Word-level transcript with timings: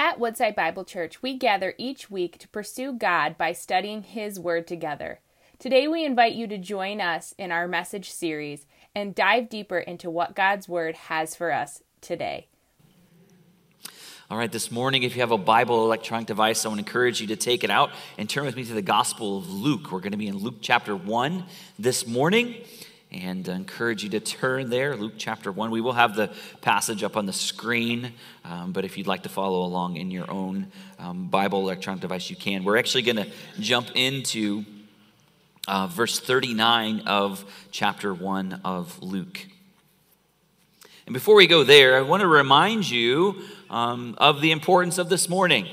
At 0.00 0.20
Woodside 0.20 0.54
Bible 0.54 0.84
Church, 0.84 1.22
we 1.22 1.36
gather 1.36 1.74
each 1.76 2.08
week 2.08 2.38
to 2.38 2.46
pursue 2.46 2.92
God 2.92 3.36
by 3.36 3.50
studying 3.50 4.04
His 4.04 4.38
Word 4.38 4.68
together. 4.68 5.18
Today, 5.58 5.88
we 5.88 6.04
invite 6.04 6.34
you 6.34 6.46
to 6.46 6.56
join 6.56 7.00
us 7.00 7.34
in 7.36 7.50
our 7.50 7.66
message 7.66 8.08
series 8.08 8.64
and 8.94 9.12
dive 9.12 9.48
deeper 9.48 9.78
into 9.78 10.08
what 10.08 10.36
God's 10.36 10.68
Word 10.68 10.94
has 10.94 11.34
for 11.34 11.50
us 11.50 11.82
today. 12.00 12.46
All 14.30 14.38
right, 14.38 14.52
this 14.52 14.70
morning, 14.70 15.02
if 15.02 15.16
you 15.16 15.20
have 15.20 15.32
a 15.32 15.38
Bible 15.38 15.84
electronic 15.84 16.28
device, 16.28 16.64
I 16.64 16.68
want 16.68 16.78
to 16.78 16.86
encourage 16.86 17.20
you 17.20 17.26
to 17.28 17.36
take 17.36 17.64
it 17.64 17.70
out 17.70 17.90
and 18.18 18.30
turn 18.30 18.44
with 18.44 18.54
me 18.54 18.64
to 18.66 18.74
the 18.74 18.82
Gospel 18.82 19.38
of 19.38 19.50
Luke. 19.50 19.90
We're 19.90 19.98
going 19.98 20.12
to 20.12 20.18
be 20.18 20.28
in 20.28 20.36
Luke 20.36 20.58
chapter 20.60 20.94
1 20.94 21.42
this 21.76 22.06
morning 22.06 22.54
and 23.10 23.48
encourage 23.48 24.04
you 24.04 24.10
to 24.10 24.20
turn 24.20 24.68
there, 24.68 24.96
Luke 24.96 25.14
chapter 25.16 25.50
1. 25.50 25.70
We 25.70 25.80
will 25.80 25.92
have 25.92 26.14
the 26.14 26.30
passage 26.60 27.02
up 27.02 27.16
on 27.16 27.26
the 27.26 27.32
screen, 27.32 28.12
um, 28.44 28.72
but 28.72 28.84
if 28.84 28.98
you'd 28.98 29.06
like 29.06 29.22
to 29.22 29.28
follow 29.28 29.64
along 29.64 29.96
in 29.96 30.10
your 30.10 30.30
own 30.30 30.70
um, 30.98 31.28
Bible 31.28 31.60
electronic 31.60 32.02
device, 32.02 32.28
you 32.28 32.36
can. 32.36 32.64
We're 32.64 32.76
actually 32.76 33.02
going 33.02 33.16
to 33.16 33.26
jump 33.60 33.88
into 33.94 34.64
uh, 35.66 35.86
verse 35.86 36.18
39 36.18 37.00
of 37.06 37.44
chapter 37.70 38.12
1 38.12 38.60
of 38.64 39.02
Luke. 39.02 39.46
And 41.06 41.14
before 41.14 41.34
we 41.34 41.46
go 41.46 41.64
there, 41.64 41.96
I 41.96 42.02
want 42.02 42.20
to 42.20 42.26
remind 42.26 42.88
you 42.88 43.42
um, 43.70 44.14
of 44.18 44.42
the 44.42 44.50
importance 44.50 44.98
of 44.98 45.08
this 45.08 45.28
morning. 45.28 45.66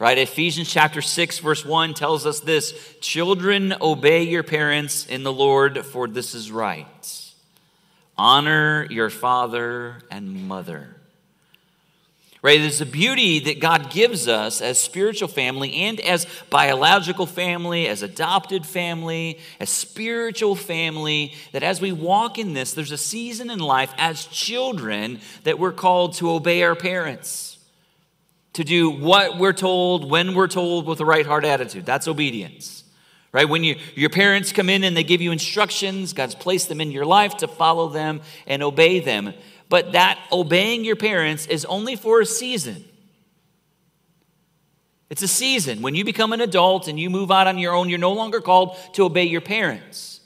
Right? 0.00 0.16
Ephesians 0.16 0.70
chapter 0.70 1.02
6, 1.02 1.40
verse 1.40 1.62
1 1.62 1.92
tells 1.92 2.24
us 2.24 2.40
this 2.40 2.72
Children, 3.02 3.74
obey 3.82 4.22
your 4.22 4.42
parents 4.42 5.06
in 5.06 5.24
the 5.24 5.32
Lord, 5.32 5.84
for 5.84 6.08
this 6.08 6.34
is 6.34 6.50
right. 6.50 6.86
Honor 8.16 8.86
your 8.88 9.10
father 9.10 9.98
and 10.10 10.48
mother. 10.48 10.96
Right? 12.40 12.58
There's 12.58 12.80
a 12.80 12.86
beauty 12.86 13.40
that 13.40 13.60
God 13.60 13.90
gives 13.90 14.26
us 14.26 14.62
as 14.62 14.80
spiritual 14.80 15.28
family 15.28 15.74
and 15.74 16.00
as 16.00 16.26
biological 16.48 17.26
family, 17.26 17.86
as 17.86 18.02
adopted 18.02 18.64
family, 18.64 19.38
as 19.60 19.68
spiritual 19.68 20.56
family, 20.56 21.34
that 21.52 21.62
as 21.62 21.82
we 21.82 21.92
walk 21.92 22.38
in 22.38 22.54
this, 22.54 22.72
there's 22.72 22.92
a 22.92 22.96
season 22.96 23.50
in 23.50 23.58
life 23.58 23.92
as 23.98 24.24
children 24.24 25.20
that 25.44 25.58
we're 25.58 25.72
called 25.72 26.14
to 26.14 26.30
obey 26.30 26.62
our 26.62 26.74
parents 26.74 27.49
to 28.60 28.64
do 28.64 28.90
what 28.90 29.38
we're 29.38 29.54
told, 29.54 30.10
when 30.10 30.34
we're 30.34 30.46
told, 30.46 30.84
with 30.84 30.98
the 30.98 31.04
right 31.06 31.24
heart 31.24 31.46
attitude. 31.46 31.86
That's 31.86 32.06
obedience. 32.06 32.84
Right? 33.32 33.48
When 33.48 33.64
you, 33.64 33.76
your 33.94 34.10
parents 34.10 34.52
come 34.52 34.68
in 34.68 34.84
and 34.84 34.94
they 34.94 35.02
give 35.02 35.22
you 35.22 35.32
instructions, 35.32 36.12
God's 36.12 36.34
placed 36.34 36.68
them 36.68 36.78
in 36.78 36.92
your 36.92 37.06
life 37.06 37.38
to 37.38 37.48
follow 37.48 37.88
them 37.88 38.20
and 38.46 38.62
obey 38.62 39.00
them. 39.00 39.32
But 39.70 39.92
that 39.92 40.18
obeying 40.30 40.84
your 40.84 40.96
parents 40.96 41.46
is 41.46 41.64
only 41.64 41.96
for 41.96 42.20
a 42.20 42.26
season. 42.26 42.84
It's 45.08 45.22
a 45.22 45.28
season. 45.28 45.80
When 45.80 45.94
you 45.94 46.04
become 46.04 46.34
an 46.34 46.42
adult 46.42 46.86
and 46.86 47.00
you 47.00 47.08
move 47.08 47.30
out 47.30 47.46
on 47.46 47.56
your 47.56 47.74
own, 47.74 47.88
you're 47.88 47.98
no 47.98 48.12
longer 48.12 48.42
called 48.42 48.76
to 48.92 49.04
obey 49.04 49.24
your 49.24 49.40
parents. 49.40 50.20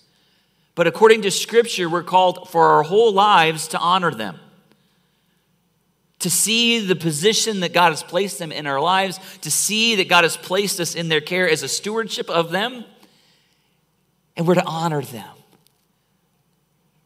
But 0.75 0.89
according 0.89 1.23
to 1.23 1.31
Scripture, 1.31 1.89
we're 1.89 2.03
called 2.03 2.51
for 2.51 2.65
our 2.65 2.83
whole 2.83 3.13
lives 3.13 3.69
to 3.69 3.79
honor 3.79 4.13
them 4.13 4.41
to 6.25 6.31
see 6.31 6.81
the 6.81 6.97
position 6.97 7.61
that 7.61 7.75
God 7.75 7.91
has 7.91 8.03
placed 8.03 8.39
them 8.39 8.51
in 8.51 8.67
our 8.67 8.81
lives, 8.81 9.21
to 9.43 9.51
see 9.51 9.97
that 9.97 10.09
God 10.09 10.25
has 10.25 10.39
placed 10.39 10.81
us 10.81 10.95
in 10.95 11.11
their 11.11 11.21
care 11.21 11.47
as 11.47 11.63
a 11.63 11.69
stewardship 11.69 12.31
of 12.31 12.51
them, 12.51 12.87
and 14.35 14.49
we're 14.49 14.55
to 14.55 14.65
honor 14.65 15.03
them. 15.03 15.29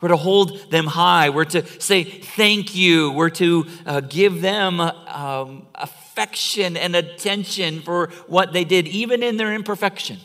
We're 0.01 0.11
to 0.11 0.17
hold 0.17 0.71
them 0.71 0.87
high. 0.87 1.31
We're 1.31 1.47
to 1.47 1.67
say 1.81 2.05
thank 2.05 2.77
you. 2.77 3.11
We're 3.11 3.31
to 3.31 3.67
uh, 3.85 4.01
give 4.03 4.41
them 4.41 4.79
um, 4.79 5.67
affection 5.75 6.77
and 6.77 6.95
attention 6.95 7.81
for 7.81 8.11
what 8.29 8.53
they 8.53 8.63
did, 8.63 8.87
even 8.87 9.25
in 9.25 9.37
their 9.37 9.53
imperfection. 9.53 10.19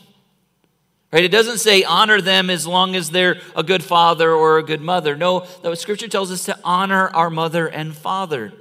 Right? 1.12 1.24
It 1.24 1.32
doesn't 1.32 1.58
say 1.58 1.82
honor 1.82 2.20
them 2.20 2.48
as 2.48 2.64
long 2.64 2.94
as 2.94 3.10
they're 3.10 3.40
a 3.56 3.64
good 3.64 3.82
father 3.82 4.30
or 4.30 4.58
a 4.58 4.62
good 4.62 4.80
mother. 4.80 5.16
No, 5.16 5.48
the 5.64 5.74
scripture 5.74 6.06
tells 6.06 6.30
us 6.30 6.44
to 6.44 6.56
honor 6.62 7.08
our 7.08 7.28
mother 7.28 7.66
and 7.66 7.92
father. 7.92 8.52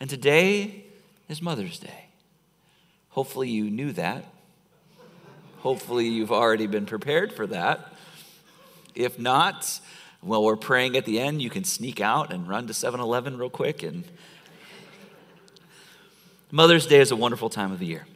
And 0.00 0.08
today 0.08 0.84
is 1.28 1.42
Mother's 1.42 1.78
Day. 1.78 2.06
Hopefully, 3.10 3.48
you 3.48 3.68
knew 3.68 3.92
that. 3.92 4.24
Hopefully, 5.58 6.06
you've 6.06 6.30
already 6.30 6.68
been 6.68 6.86
prepared 6.86 7.32
for 7.32 7.46
that. 7.48 7.92
If 8.94 9.18
not, 9.18 9.80
well, 10.22 10.44
we're 10.44 10.56
praying 10.56 10.96
at 10.96 11.04
the 11.04 11.18
end. 11.18 11.42
You 11.42 11.50
can 11.50 11.64
sneak 11.64 12.00
out 12.00 12.32
and 12.32 12.48
run 12.48 12.68
to 12.68 12.74
7 12.74 13.00
Eleven 13.00 13.38
real 13.38 13.50
quick. 13.50 13.82
And 13.82 14.04
Mother's 16.52 16.86
Day 16.86 17.00
is 17.00 17.10
a 17.10 17.16
wonderful 17.16 17.50
time 17.50 17.72
of 17.72 17.80
the 17.80 17.86
year 17.86 18.06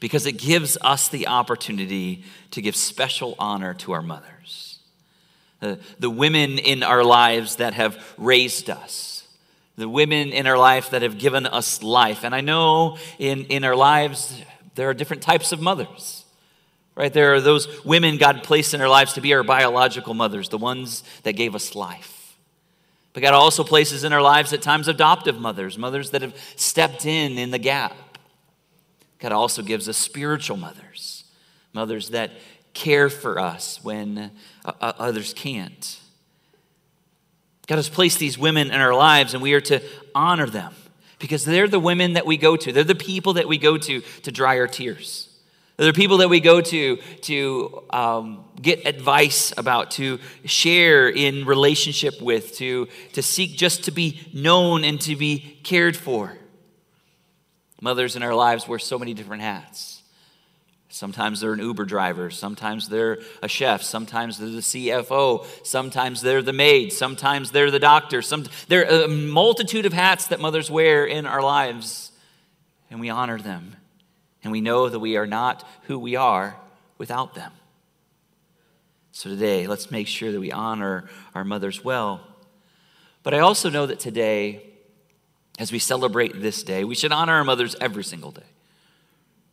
because 0.00 0.24
it 0.24 0.38
gives 0.38 0.78
us 0.80 1.08
the 1.08 1.26
opportunity 1.26 2.24
to 2.52 2.62
give 2.62 2.74
special 2.74 3.34
honor 3.38 3.74
to 3.74 3.92
our 3.92 4.02
mothers, 4.02 4.78
the, 5.60 5.78
the 5.98 6.08
women 6.08 6.58
in 6.58 6.82
our 6.82 7.04
lives 7.04 7.56
that 7.56 7.74
have 7.74 8.02
raised 8.16 8.70
us 8.70 9.19
the 9.80 9.88
women 9.88 10.32
in 10.32 10.46
our 10.46 10.58
life 10.58 10.90
that 10.90 11.02
have 11.02 11.18
given 11.18 11.46
us 11.46 11.82
life. 11.82 12.22
And 12.24 12.34
I 12.34 12.40
know 12.40 12.98
in, 13.18 13.46
in 13.46 13.64
our 13.64 13.74
lives, 13.74 14.40
there 14.74 14.88
are 14.88 14.94
different 14.94 15.22
types 15.22 15.52
of 15.52 15.60
mothers, 15.60 16.24
right? 16.94 17.12
There 17.12 17.34
are 17.34 17.40
those 17.40 17.84
women 17.84 18.18
God 18.18 18.44
placed 18.44 18.74
in 18.74 18.80
our 18.80 18.88
lives 18.88 19.14
to 19.14 19.20
be 19.20 19.34
our 19.34 19.42
biological 19.42 20.14
mothers, 20.14 20.50
the 20.50 20.58
ones 20.58 21.02
that 21.22 21.32
gave 21.32 21.54
us 21.54 21.74
life. 21.74 22.36
But 23.12 23.22
God 23.22 23.34
also 23.34 23.64
places 23.64 24.04
in 24.04 24.12
our 24.12 24.22
lives 24.22 24.52
at 24.52 24.62
times 24.62 24.86
adoptive 24.86 25.40
mothers, 25.40 25.76
mothers 25.76 26.10
that 26.10 26.22
have 26.22 26.36
stepped 26.56 27.06
in 27.06 27.38
in 27.38 27.50
the 27.50 27.58
gap. 27.58 27.96
God 29.18 29.32
also 29.32 29.62
gives 29.62 29.88
us 29.88 29.96
spiritual 29.96 30.56
mothers, 30.56 31.24
mothers 31.72 32.10
that 32.10 32.30
care 32.74 33.10
for 33.10 33.38
us 33.38 33.82
when 33.82 34.30
uh, 34.64 34.72
others 34.80 35.34
can't. 35.34 35.98
God 37.70 37.76
has 37.76 37.88
placed 37.88 38.18
these 38.18 38.36
women 38.36 38.72
in 38.72 38.80
our 38.80 38.92
lives, 38.92 39.32
and 39.32 39.40
we 39.40 39.52
are 39.52 39.60
to 39.60 39.80
honor 40.12 40.48
them 40.48 40.74
because 41.20 41.44
they're 41.44 41.68
the 41.68 41.78
women 41.78 42.14
that 42.14 42.26
we 42.26 42.36
go 42.36 42.56
to. 42.56 42.72
They're 42.72 42.82
the 42.82 42.96
people 42.96 43.34
that 43.34 43.46
we 43.46 43.58
go 43.58 43.78
to 43.78 44.00
to 44.00 44.32
dry 44.32 44.58
our 44.58 44.66
tears. 44.66 45.28
They're 45.76 45.86
the 45.86 45.96
people 45.96 46.16
that 46.16 46.28
we 46.28 46.40
go 46.40 46.60
to 46.60 46.96
to 46.96 47.84
um, 47.90 48.44
get 48.60 48.88
advice 48.88 49.54
about, 49.56 49.92
to 49.92 50.18
share 50.44 51.08
in 51.08 51.44
relationship 51.44 52.20
with, 52.20 52.56
to, 52.56 52.88
to 53.12 53.22
seek 53.22 53.56
just 53.56 53.84
to 53.84 53.92
be 53.92 54.20
known 54.34 54.82
and 54.82 55.00
to 55.02 55.14
be 55.14 55.60
cared 55.62 55.96
for. 55.96 56.36
Mothers 57.80 58.16
in 58.16 58.24
our 58.24 58.34
lives 58.34 58.66
wear 58.66 58.80
so 58.80 58.98
many 58.98 59.14
different 59.14 59.42
hats. 59.42 59.99
Sometimes 60.92 61.40
they're 61.40 61.52
an 61.52 61.60
Uber 61.60 61.84
driver. 61.84 62.30
Sometimes 62.30 62.88
they're 62.88 63.20
a 63.42 63.48
chef. 63.48 63.82
Sometimes 63.82 64.38
they're 64.38 64.50
the 64.50 64.58
CFO. 64.58 65.46
Sometimes 65.64 66.20
they're 66.20 66.42
the 66.42 66.52
maid. 66.52 66.92
Sometimes 66.92 67.52
they're 67.52 67.70
the 67.70 67.78
doctor. 67.78 68.22
Some, 68.22 68.46
there 68.66 68.84
are 68.84 69.04
a 69.04 69.08
multitude 69.08 69.86
of 69.86 69.92
hats 69.92 70.26
that 70.26 70.40
mothers 70.40 70.68
wear 70.68 71.06
in 71.06 71.26
our 71.26 71.42
lives, 71.42 72.10
and 72.90 72.98
we 72.98 73.08
honor 73.08 73.38
them. 73.38 73.76
And 74.42 74.50
we 74.50 74.60
know 74.60 74.88
that 74.88 74.98
we 74.98 75.16
are 75.16 75.28
not 75.28 75.64
who 75.82 75.96
we 75.96 76.16
are 76.16 76.56
without 76.98 77.34
them. 77.34 77.52
So 79.12 79.30
today, 79.30 79.68
let's 79.68 79.92
make 79.92 80.08
sure 80.08 80.32
that 80.32 80.40
we 80.40 80.50
honor 80.50 81.08
our 81.36 81.44
mothers 81.44 81.84
well. 81.84 82.20
But 83.22 83.32
I 83.32 83.38
also 83.38 83.70
know 83.70 83.86
that 83.86 84.00
today, 84.00 84.64
as 85.56 85.70
we 85.70 85.78
celebrate 85.78 86.40
this 86.40 86.64
day, 86.64 86.82
we 86.82 86.96
should 86.96 87.12
honor 87.12 87.34
our 87.34 87.44
mothers 87.44 87.76
every 87.80 88.02
single 88.02 88.32
day 88.32 88.42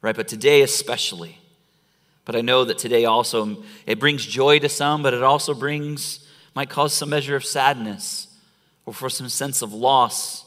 right? 0.01 0.15
But 0.15 0.27
today 0.27 0.61
especially. 0.61 1.39
But 2.25 2.35
I 2.35 2.41
know 2.41 2.65
that 2.65 2.77
today 2.77 3.05
also, 3.05 3.63
it 3.85 3.99
brings 3.99 4.25
joy 4.25 4.59
to 4.59 4.67
some, 4.67 5.01
but 5.01 5.13
it 5.13 5.23
also 5.23 5.53
brings, 5.53 6.27
might 6.55 6.69
cause 6.69 6.93
some 6.93 7.09
measure 7.09 7.37
of 7.37 7.45
sadness 7.45 8.27
or 8.85 8.93
for 8.93 9.09
some 9.09 9.29
sense 9.29 9.61
of 9.61 9.73
loss. 9.73 10.43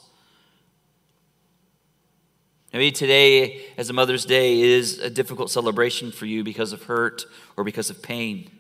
Maybe 2.72 2.92
today, 2.92 3.62
as 3.78 3.88
a 3.88 3.92
Mother's 3.94 4.26
Day, 4.26 4.60
is 4.60 4.98
a 4.98 5.08
difficult 5.08 5.50
celebration 5.50 6.12
for 6.12 6.26
you 6.26 6.44
because 6.44 6.72
of 6.72 6.82
hurt 6.82 7.24
or 7.56 7.64
because 7.64 7.90
of 7.90 8.02
pain. 8.02 8.50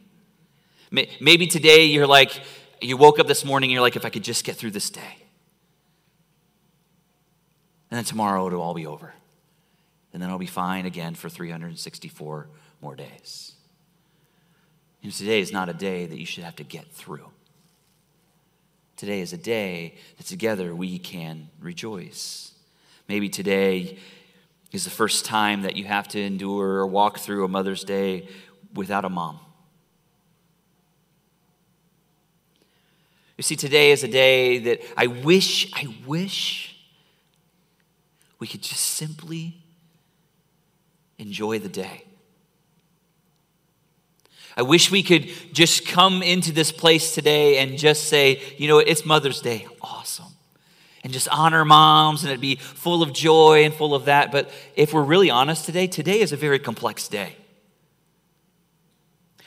Maybe 0.90 1.46
today 1.46 1.84
you're 1.84 2.06
like, 2.06 2.40
you 2.80 2.96
woke 2.96 3.18
up 3.18 3.28
this 3.28 3.44
morning, 3.44 3.68
and 3.68 3.74
you're 3.74 3.82
like, 3.82 3.96
if 3.96 4.04
I 4.06 4.08
could 4.08 4.24
just 4.24 4.44
get 4.44 4.56
through 4.56 4.70
this 4.70 4.88
day. 4.88 5.16
And 7.90 7.98
then 7.98 8.04
tomorrow 8.04 8.46
it'll 8.46 8.62
all 8.62 8.74
be 8.74 8.86
over 8.86 9.12
and 10.12 10.22
then 10.22 10.30
I'll 10.30 10.38
be 10.38 10.46
fine 10.46 10.86
again 10.86 11.14
for 11.14 11.28
364 11.28 12.48
more 12.80 12.96
days. 12.96 13.52
And 15.02 15.12
today 15.12 15.40
is 15.40 15.52
not 15.52 15.68
a 15.68 15.72
day 15.72 16.06
that 16.06 16.18
you 16.18 16.26
should 16.26 16.44
have 16.44 16.56
to 16.56 16.64
get 16.64 16.90
through. 16.92 17.30
Today 18.96 19.20
is 19.20 19.32
a 19.32 19.38
day 19.38 19.94
that 20.18 20.26
together 20.26 20.74
we 20.74 20.98
can 20.98 21.48
rejoice. 21.58 22.52
Maybe 23.08 23.28
today 23.28 23.98
is 24.72 24.84
the 24.84 24.90
first 24.90 25.24
time 25.24 25.62
that 25.62 25.74
you 25.74 25.84
have 25.84 26.06
to 26.08 26.20
endure 26.20 26.76
or 26.76 26.86
walk 26.86 27.18
through 27.18 27.44
a 27.44 27.48
Mother's 27.48 27.82
Day 27.82 28.28
without 28.74 29.04
a 29.04 29.08
mom. 29.08 29.40
You 33.38 33.42
see, 33.42 33.56
today 33.56 33.90
is 33.90 34.04
a 34.04 34.08
day 34.08 34.58
that 34.58 34.82
I 34.98 35.06
wish, 35.06 35.72
I 35.72 35.86
wish 36.06 36.76
we 38.38 38.46
could 38.46 38.60
just 38.60 38.82
simply 38.82 39.59
enjoy 41.20 41.58
the 41.58 41.68
day. 41.68 42.04
I 44.56 44.62
wish 44.62 44.90
we 44.90 45.02
could 45.02 45.30
just 45.52 45.86
come 45.86 46.22
into 46.22 46.52
this 46.52 46.72
place 46.72 47.14
today 47.14 47.58
and 47.58 47.78
just 47.78 48.04
say, 48.04 48.42
you 48.58 48.68
know, 48.68 48.78
it's 48.78 49.06
Mother's 49.06 49.40
Day. 49.40 49.66
Awesome. 49.80 50.26
And 51.02 51.12
just 51.12 51.28
honor 51.28 51.64
moms 51.64 52.22
and 52.22 52.30
it'd 52.30 52.40
be 52.40 52.56
full 52.56 53.02
of 53.02 53.12
joy 53.12 53.64
and 53.64 53.72
full 53.72 53.94
of 53.94 54.06
that. 54.06 54.32
But 54.32 54.50
if 54.76 54.92
we're 54.92 55.02
really 55.02 55.30
honest 55.30 55.64
today, 55.64 55.86
today 55.86 56.20
is 56.20 56.32
a 56.32 56.36
very 56.36 56.58
complex 56.58 57.08
day. 57.08 57.36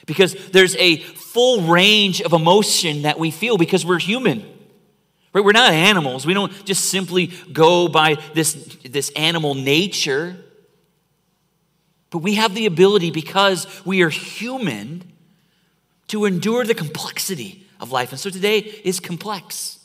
Because 0.06 0.34
there's 0.50 0.76
a 0.78 0.98
full 0.98 1.62
range 1.72 2.22
of 2.22 2.34
emotion 2.34 3.04
that 3.04 3.20
we 3.20 3.30
feel 3.30 3.58
because 3.58 3.86
we're 3.86 4.00
human. 4.00 4.44
Right? 5.34 5.44
We're 5.44 5.52
not 5.52 5.74
animals. 5.74 6.26
We 6.26 6.34
don't 6.34 6.52
just 6.66 6.86
simply 6.86 7.28
go 7.52 7.88
by 7.88 8.18
this, 8.34 8.54
this 8.84 9.12
animal 9.16 9.54
nature. 9.54 10.38
But 12.14 12.20
we 12.20 12.36
have 12.36 12.54
the 12.54 12.68
ability, 12.68 13.10
because 13.10 13.66
we 13.84 14.04
are 14.04 14.10
human, 14.10 15.12
to 16.10 16.26
endure 16.26 16.64
the 16.64 16.76
complexity 16.76 17.66
of 17.80 17.92
life. 17.92 18.12
And 18.12 18.20
so 18.20 18.30
today 18.30 18.60
is 18.60 19.00
complex. 19.00 19.80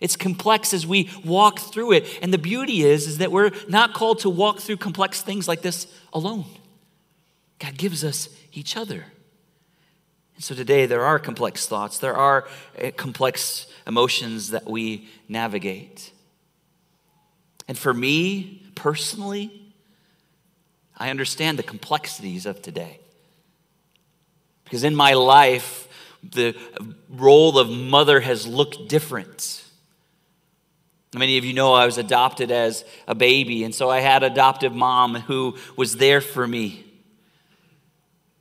It's 0.00 0.16
complex 0.16 0.72
as 0.72 0.86
we 0.86 1.10
walk 1.22 1.58
through 1.58 1.92
it. 1.92 2.18
And 2.22 2.32
the 2.32 2.38
beauty 2.38 2.80
is, 2.80 3.06
is 3.06 3.18
that 3.18 3.30
we're 3.30 3.50
not 3.68 3.92
called 3.92 4.20
to 4.20 4.30
walk 4.30 4.60
through 4.60 4.78
complex 4.78 5.20
things 5.20 5.46
like 5.46 5.60
this 5.60 5.86
alone. 6.14 6.46
God 7.58 7.76
gives 7.76 8.04
us 8.04 8.30
each 8.54 8.74
other. 8.74 9.04
And 10.34 10.42
so 10.42 10.54
today 10.54 10.86
there 10.86 11.04
are 11.04 11.18
complex 11.18 11.66
thoughts, 11.66 11.98
there 11.98 12.16
are 12.16 12.48
eh, 12.76 12.90
complex 12.90 13.66
emotions 13.86 14.48
that 14.48 14.64
we 14.64 15.10
navigate. 15.28 16.10
And 17.68 17.76
for 17.76 17.92
me 17.92 18.62
personally, 18.74 19.65
I 20.96 21.10
understand 21.10 21.58
the 21.58 21.62
complexities 21.62 22.46
of 22.46 22.62
today. 22.62 23.00
Because 24.64 24.82
in 24.82 24.96
my 24.96 25.12
life, 25.12 25.88
the 26.22 26.56
role 27.08 27.58
of 27.58 27.70
mother 27.70 28.20
has 28.20 28.46
looked 28.46 28.88
different. 28.88 29.64
Many 31.14 31.38
of 31.38 31.44
you 31.44 31.52
know 31.52 31.72
I 31.72 31.86
was 31.86 31.98
adopted 31.98 32.50
as 32.50 32.84
a 33.06 33.14
baby, 33.14 33.64
and 33.64 33.74
so 33.74 33.88
I 33.88 34.00
had 34.00 34.22
adoptive 34.22 34.74
mom 34.74 35.14
who 35.14 35.56
was 35.76 35.96
there 35.96 36.20
for 36.20 36.46
me, 36.46 36.84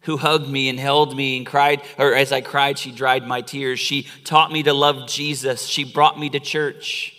who 0.01 0.17
hugged 0.17 0.49
me 0.49 0.69
and 0.69 0.79
held 0.79 1.15
me 1.15 1.37
and 1.37 1.45
cried, 1.45 1.81
or 1.97 2.15
as 2.15 2.31
I 2.31 2.41
cried, 2.41 2.79
she 2.79 2.91
dried 2.91 3.27
my 3.27 3.41
tears. 3.41 3.79
She 3.79 4.07
taught 4.23 4.51
me 4.51 4.63
to 4.63 4.73
love 4.73 5.07
Jesus. 5.07 5.65
She 5.65 5.83
brought 5.83 6.19
me 6.19 6.29
to 6.31 6.39
church. 6.39 7.11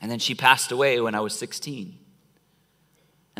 And 0.00 0.10
then 0.10 0.18
she 0.18 0.34
passed 0.34 0.72
away 0.72 1.00
when 1.00 1.14
I 1.14 1.20
was 1.20 1.36
16. 1.38 1.98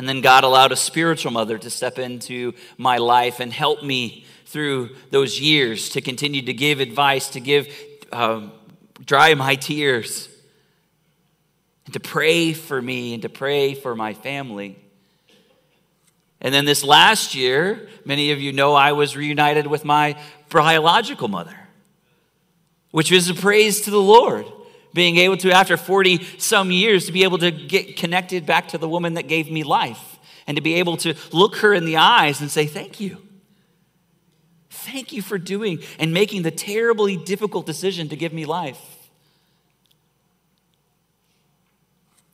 And 0.01 0.09
then 0.09 0.21
God 0.21 0.43
allowed 0.43 0.71
a 0.71 0.75
spiritual 0.75 1.31
mother 1.31 1.59
to 1.59 1.69
step 1.69 1.99
into 1.99 2.53
my 2.75 2.97
life 2.97 3.39
and 3.39 3.53
help 3.53 3.83
me 3.83 4.25
through 4.47 4.95
those 5.11 5.39
years 5.39 5.89
to 5.89 6.01
continue 6.01 6.41
to 6.41 6.53
give 6.53 6.79
advice, 6.79 7.29
to 7.29 7.39
give, 7.39 7.67
uh, 8.11 8.47
dry 9.05 9.35
my 9.35 9.53
tears, 9.53 10.27
and 11.85 11.93
to 11.93 11.99
pray 11.99 12.51
for 12.51 12.81
me 12.81 13.13
and 13.13 13.21
to 13.21 13.29
pray 13.29 13.75
for 13.75 13.95
my 13.95 14.15
family. 14.15 14.75
And 16.41 16.51
then 16.51 16.65
this 16.65 16.83
last 16.83 17.35
year, 17.35 17.87
many 18.03 18.31
of 18.31 18.41
you 18.41 18.53
know 18.53 18.73
I 18.73 18.93
was 18.93 19.15
reunited 19.15 19.67
with 19.67 19.85
my 19.85 20.19
biological 20.49 21.27
mother, 21.27 21.59
which 22.89 23.11
was 23.11 23.29
a 23.29 23.35
praise 23.35 23.81
to 23.81 23.91
the 23.91 24.01
Lord 24.01 24.47
being 24.93 25.17
able 25.17 25.37
to, 25.37 25.51
after 25.51 25.77
40 25.77 26.23
some 26.37 26.71
years, 26.71 27.05
to 27.05 27.11
be 27.11 27.23
able 27.23 27.37
to 27.39 27.51
get 27.51 27.97
connected 27.97 28.45
back 28.45 28.69
to 28.69 28.77
the 28.77 28.89
woman 28.89 29.13
that 29.15 29.27
gave 29.27 29.49
me 29.51 29.63
life 29.63 30.19
and 30.47 30.57
to 30.57 30.61
be 30.61 30.75
able 30.75 30.97
to 30.97 31.13
look 31.31 31.57
her 31.57 31.73
in 31.73 31.85
the 31.85 31.97
eyes 31.97 32.41
and 32.41 32.49
say, 32.51 32.65
Thank 32.65 32.99
you. 32.99 33.17
Thank 34.69 35.11
you 35.11 35.21
for 35.21 35.37
doing 35.37 35.79
and 35.99 36.13
making 36.13 36.41
the 36.41 36.51
terribly 36.51 37.15
difficult 37.15 37.65
decision 37.65 38.09
to 38.09 38.15
give 38.15 38.33
me 38.33 38.45
life. 38.45 38.79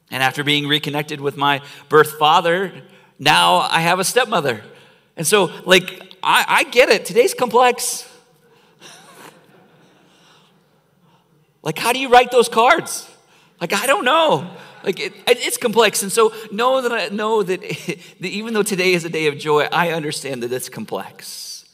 And 0.09 0.23
after 0.23 0.43
being 0.43 0.67
reconnected 0.67 1.19
with 1.19 1.35
my 1.35 1.61
birth 1.89 2.13
father, 2.13 2.71
now 3.19 3.57
I 3.57 3.81
have 3.81 3.99
a 3.99 4.05
stepmother. 4.05 4.63
And 5.17 5.27
so, 5.27 5.51
like, 5.65 6.15
I, 6.23 6.45
I 6.47 6.63
get 6.63 6.89
it. 6.89 7.05
Today's 7.05 7.33
complex. 7.33 8.06
Like, 11.67 11.79
how 11.79 11.91
do 11.91 11.99
you 11.99 12.07
write 12.07 12.31
those 12.31 12.47
cards? 12.47 13.13
Like, 13.59 13.73
I 13.73 13.87
don't 13.87 14.05
know. 14.05 14.49
Like, 14.85 15.01
it, 15.01 15.11
it's 15.27 15.57
complex. 15.57 16.01
And 16.01 16.09
so, 16.09 16.33
know 16.49 16.79
that 16.79 16.93
I 16.93 17.13
know 17.13 17.43
that, 17.43 17.59
that 18.21 18.25
even 18.25 18.53
though 18.53 18.63
today 18.63 18.93
is 18.93 19.03
a 19.03 19.09
day 19.09 19.27
of 19.27 19.37
joy, 19.37 19.67
I 19.69 19.91
understand 19.91 20.43
that 20.43 20.53
it's 20.53 20.69
complex. 20.69 21.65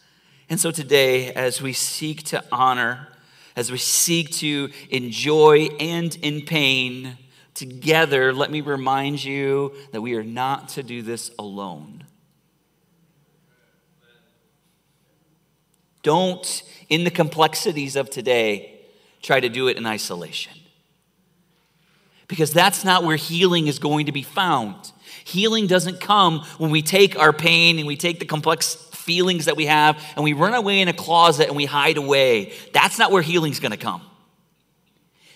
And 0.49 0.59
so, 0.59 0.71
today, 0.71 1.31
as 1.33 1.61
we 1.61 1.73
seek 1.73 2.23
to 2.23 2.43
honor, 2.51 3.09
as 3.55 3.71
we 3.71 3.77
seek 3.77 4.31
to 4.37 4.71
enjoy 4.89 5.67
and 5.79 6.15
in 6.23 6.41
pain 6.41 7.19
together, 7.53 8.33
let 8.33 8.49
me 8.49 8.61
remind 8.61 9.23
you 9.23 9.75
that 9.91 10.01
we 10.01 10.15
are 10.15 10.23
not 10.23 10.69
to 10.69 10.81
do 10.81 11.03
this 11.03 11.29
alone. 11.37 12.03
Don't, 16.01 16.63
in 16.89 17.03
the 17.03 17.11
complexities 17.11 17.95
of 17.95 18.09
today, 18.09 18.72
try 19.23 19.39
to 19.39 19.49
do 19.49 19.67
it 19.67 19.77
in 19.77 19.85
isolation. 19.87 20.53
Because 22.27 22.53
that's 22.53 22.85
not 22.85 23.03
where 23.03 23.15
healing 23.15 23.67
is 23.67 23.79
going 23.79 24.05
to 24.05 24.11
be 24.11 24.21
found. 24.21 24.91
Healing 25.23 25.67
doesn't 25.67 25.99
come 25.99 26.41
when 26.57 26.69
we 26.69 26.81
take 26.81 27.17
our 27.17 27.33
pain 27.33 27.79
and 27.79 27.87
we 27.87 27.95
take 27.95 28.19
the 28.19 28.25
complex 28.25 28.75
feelings 28.75 29.45
that 29.45 29.55
we 29.57 29.65
have 29.65 30.01
and 30.15 30.23
we 30.23 30.33
run 30.33 30.53
away 30.53 30.81
in 30.81 30.87
a 30.87 30.93
closet 30.93 31.47
and 31.47 31.55
we 31.55 31.65
hide 31.65 31.97
away. 31.97 32.53
That's 32.73 32.99
not 32.99 33.11
where 33.11 33.21
healing's 33.21 33.59
going 33.59 33.71
to 33.71 33.77
come. 33.77 34.01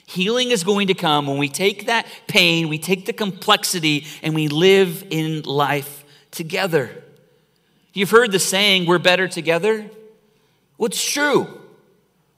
Healing 0.05 0.51
is 0.51 0.63
going 0.63 0.87
to 0.87 0.93
come 0.93 1.27
when 1.27 1.37
we 1.37 1.49
take 1.49 1.87
that 1.87 2.05
pain, 2.27 2.69
we 2.69 2.79
take 2.79 3.05
the 3.05 3.13
complexity, 3.13 4.05
and 4.23 4.33
we 4.33 4.47
live 4.47 5.05
in 5.09 5.41
life 5.43 6.05
together. 6.31 7.03
You've 7.93 8.11
heard 8.11 8.31
the 8.31 8.39
saying, 8.39 8.85
we're 8.85 8.99
better 8.99 9.27
together. 9.27 9.89
Well, 10.77 10.87
it's 10.87 11.03
true. 11.03 11.47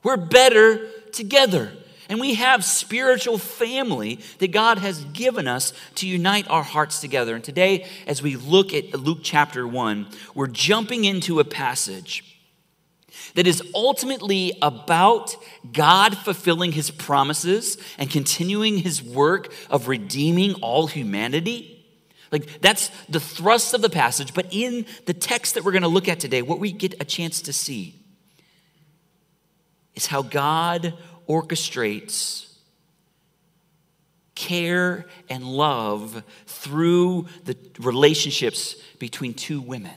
We're 0.02 0.16
better 0.16 0.88
together. 1.12 1.72
And 2.10 2.18
we 2.18 2.34
have 2.34 2.64
spiritual 2.64 3.38
family 3.38 4.18
that 4.38 4.50
God 4.50 4.78
has 4.78 5.04
given 5.04 5.46
us 5.46 5.72
to 5.94 6.08
unite 6.08 6.50
our 6.50 6.64
hearts 6.64 7.00
together. 7.00 7.36
And 7.36 7.44
today, 7.44 7.86
as 8.08 8.20
we 8.20 8.34
look 8.34 8.74
at 8.74 8.92
Luke 8.98 9.20
chapter 9.22 9.64
1, 9.64 10.08
we're 10.34 10.48
jumping 10.48 11.04
into 11.04 11.38
a 11.38 11.44
passage 11.44 12.24
that 13.34 13.46
is 13.46 13.62
ultimately 13.76 14.58
about 14.60 15.36
God 15.72 16.18
fulfilling 16.18 16.72
his 16.72 16.90
promises 16.90 17.78
and 17.96 18.10
continuing 18.10 18.78
his 18.78 19.00
work 19.00 19.52
of 19.70 19.86
redeeming 19.86 20.54
all 20.54 20.88
humanity. 20.88 21.84
Like 22.32 22.60
that's 22.60 22.90
the 23.08 23.20
thrust 23.20 23.72
of 23.72 23.82
the 23.82 23.90
passage. 23.90 24.34
But 24.34 24.48
in 24.50 24.84
the 25.06 25.14
text 25.14 25.54
that 25.54 25.64
we're 25.64 25.72
going 25.72 25.82
to 25.82 25.88
look 25.88 26.08
at 26.08 26.18
today, 26.18 26.42
what 26.42 26.58
we 26.58 26.72
get 26.72 27.00
a 27.00 27.04
chance 27.04 27.42
to 27.42 27.52
see 27.52 27.99
is 29.94 30.06
how 30.06 30.22
God 30.22 30.94
orchestrates 31.28 32.46
care 34.34 35.06
and 35.28 35.44
love 35.44 36.22
through 36.46 37.26
the 37.44 37.56
relationships 37.78 38.76
between 38.98 39.34
two 39.34 39.60
women. 39.60 39.94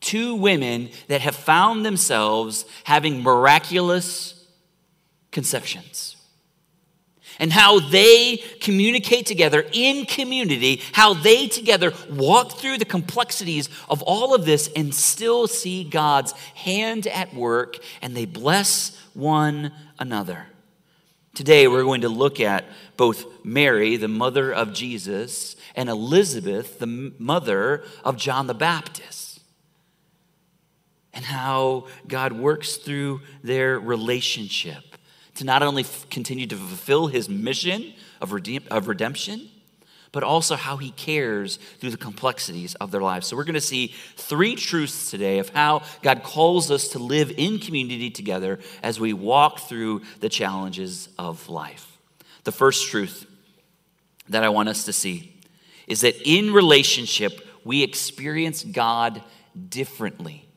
Two 0.00 0.34
women 0.34 0.90
that 1.08 1.20
have 1.20 1.36
found 1.36 1.84
themselves 1.84 2.64
having 2.84 3.22
miraculous 3.22 4.46
conceptions 5.30 6.17
and 7.38 7.52
how 7.52 7.78
they 7.80 8.38
communicate 8.60 9.26
together 9.26 9.64
in 9.72 10.06
community, 10.06 10.82
how 10.92 11.14
they 11.14 11.46
together 11.46 11.92
walk 12.10 12.52
through 12.52 12.78
the 12.78 12.84
complexities 12.84 13.68
of 13.88 14.02
all 14.02 14.34
of 14.34 14.44
this 14.44 14.68
and 14.74 14.94
still 14.94 15.46
see 15.46 15.84
God's 15.84 16.32
hand 16.54 17.06
at 17.06 17.32
work 17.34 17.78
and 18.02 18.16
they 18.16 18.26
bless 18.26 18.96
one 19.14 19.72
another. 19.98 20.46
Today, 21.34 21.68
we're 21.68 21.84
going 21.84 22.00
to 22.00 22.08
look 22.08 22.40
at 22.40 22.64
both 22.96 23.44
Mary, 23.44 23.96
the 23.96 24.08
mother 24.08 24.52
of 24.52 24.72
Jesus, 24.72 25.54
and 25.76 25.88
Elizabeth, 25.88 26.80
the 26.80 27.12
mother 27.18 27.84
of 28.02 28.16
John 28.16 28.48
the 28.48 28.54
Baptist, 28.54 29.40
and 31.14 31.24
how 31.24 31.86
God 32.08 32.32
works 32.32 32.76
through 32.76 33.20
their 33.44 33.78
relationship 33.78 34.87
to 35.38 35.44
not 35.44 35.62
only 35.62 35.82
f- 35.82 36.10
continue 36.10 36.48
to 36.48 36.56
fulfill 36.56 37.06
his 37.06 37.28
mission 37.28 37.94
of, 38.20 38.32
redeem- 38.32 38.66
of 38.72 38.88
redemption, 38.88 39.48
but 40.10 40.24
also 40.24 40.56
how 40.56 40.76
he 40.78 40.90
cares 40.90 41.58
through 41.78 41.90
the 41.90 41.96
complexities 41.96 42.74
of 42.76 42.90
their 42.90 43.00
lives. 43.00 43.28
So, 43.28 43.36
we're 43.36 43.44
going 43.44 43.54
to 43.54 43.60
see 43.60 43.94
three 44.16 44.56
truths 44.56 45.12
today 45.12 45.38
of 45.38 45.50
how 45.50 45.82
God 46.02 46.24
calls 46.24 46.72
us 46.72 46.88
to 46.88 46.98
live 46.98 47.32
in 47.36 47.60
community 47.60 48.10
together 48.10 48.58
as 48.82 48.98
we 48.98 49.12
walk 49.12 49.60
through 49.60 50.02
the 50.18 50.28
challenges 50.28 51.08
of 51.18 51.48
life. 51.48 51.98
The 52.42 52.52
first 52.52 52.90
truth 52.90 53.24
that 54.28 54.42
I 54.42 54.48
want 54.48 54.68
us 54.68 54.86
to 54.86 54.92
see 54.92 55.34
is 55.86 56.00
that 56.00 56.16
in 56.24 56.52
relationship, 56.52 57.46
we 57.64 57.84
experience 57.84 58.64
God 58.64 59.22
differently. 59.68 60.48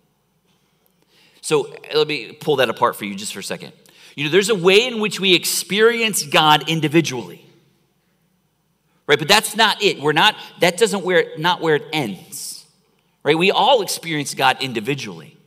So 1.41 1.75
let 1.93 2.07
me 2.07 2.31
pull 2.31 2.57
that 2.57 2.69
apart 2.69 2.95
for 2.95 3.05
you 3.05 3.15
just 3.15 3.33
for 3.33 3.39
a 3.39 3.43
second. 3.43 3.73
You 4.15 4.25
know, 4.25 4.30
there's 4.30 4.50
a 4.50 4.56
way 4.56 4.88
in 4.88 5.00
which 5.00 5.20
we 5.20 5.34
experience 5.34 6.24
God 6.24 6.70
individually. 6.70 7.46
Right? 9.08 9.20
But 9.20 9.27
that's 9.27 9.56
not 9.56 9.82
it. 9.82 10.00
We're 10.00 10.13
not, 10.13 10.36
that 10.60 10.77
doesn't 10.77 11.03
where 11.03 11.38
not 11.38 11.62
where 11.62 11.75
it 11.75 11.86
ends. 11.91 12.65
Right? 13.24 13.38
We 13.38 13.51
all 13.51 13.82
experience 13.82 14.34
God 14.34 14.62
individually. 14.62 15.38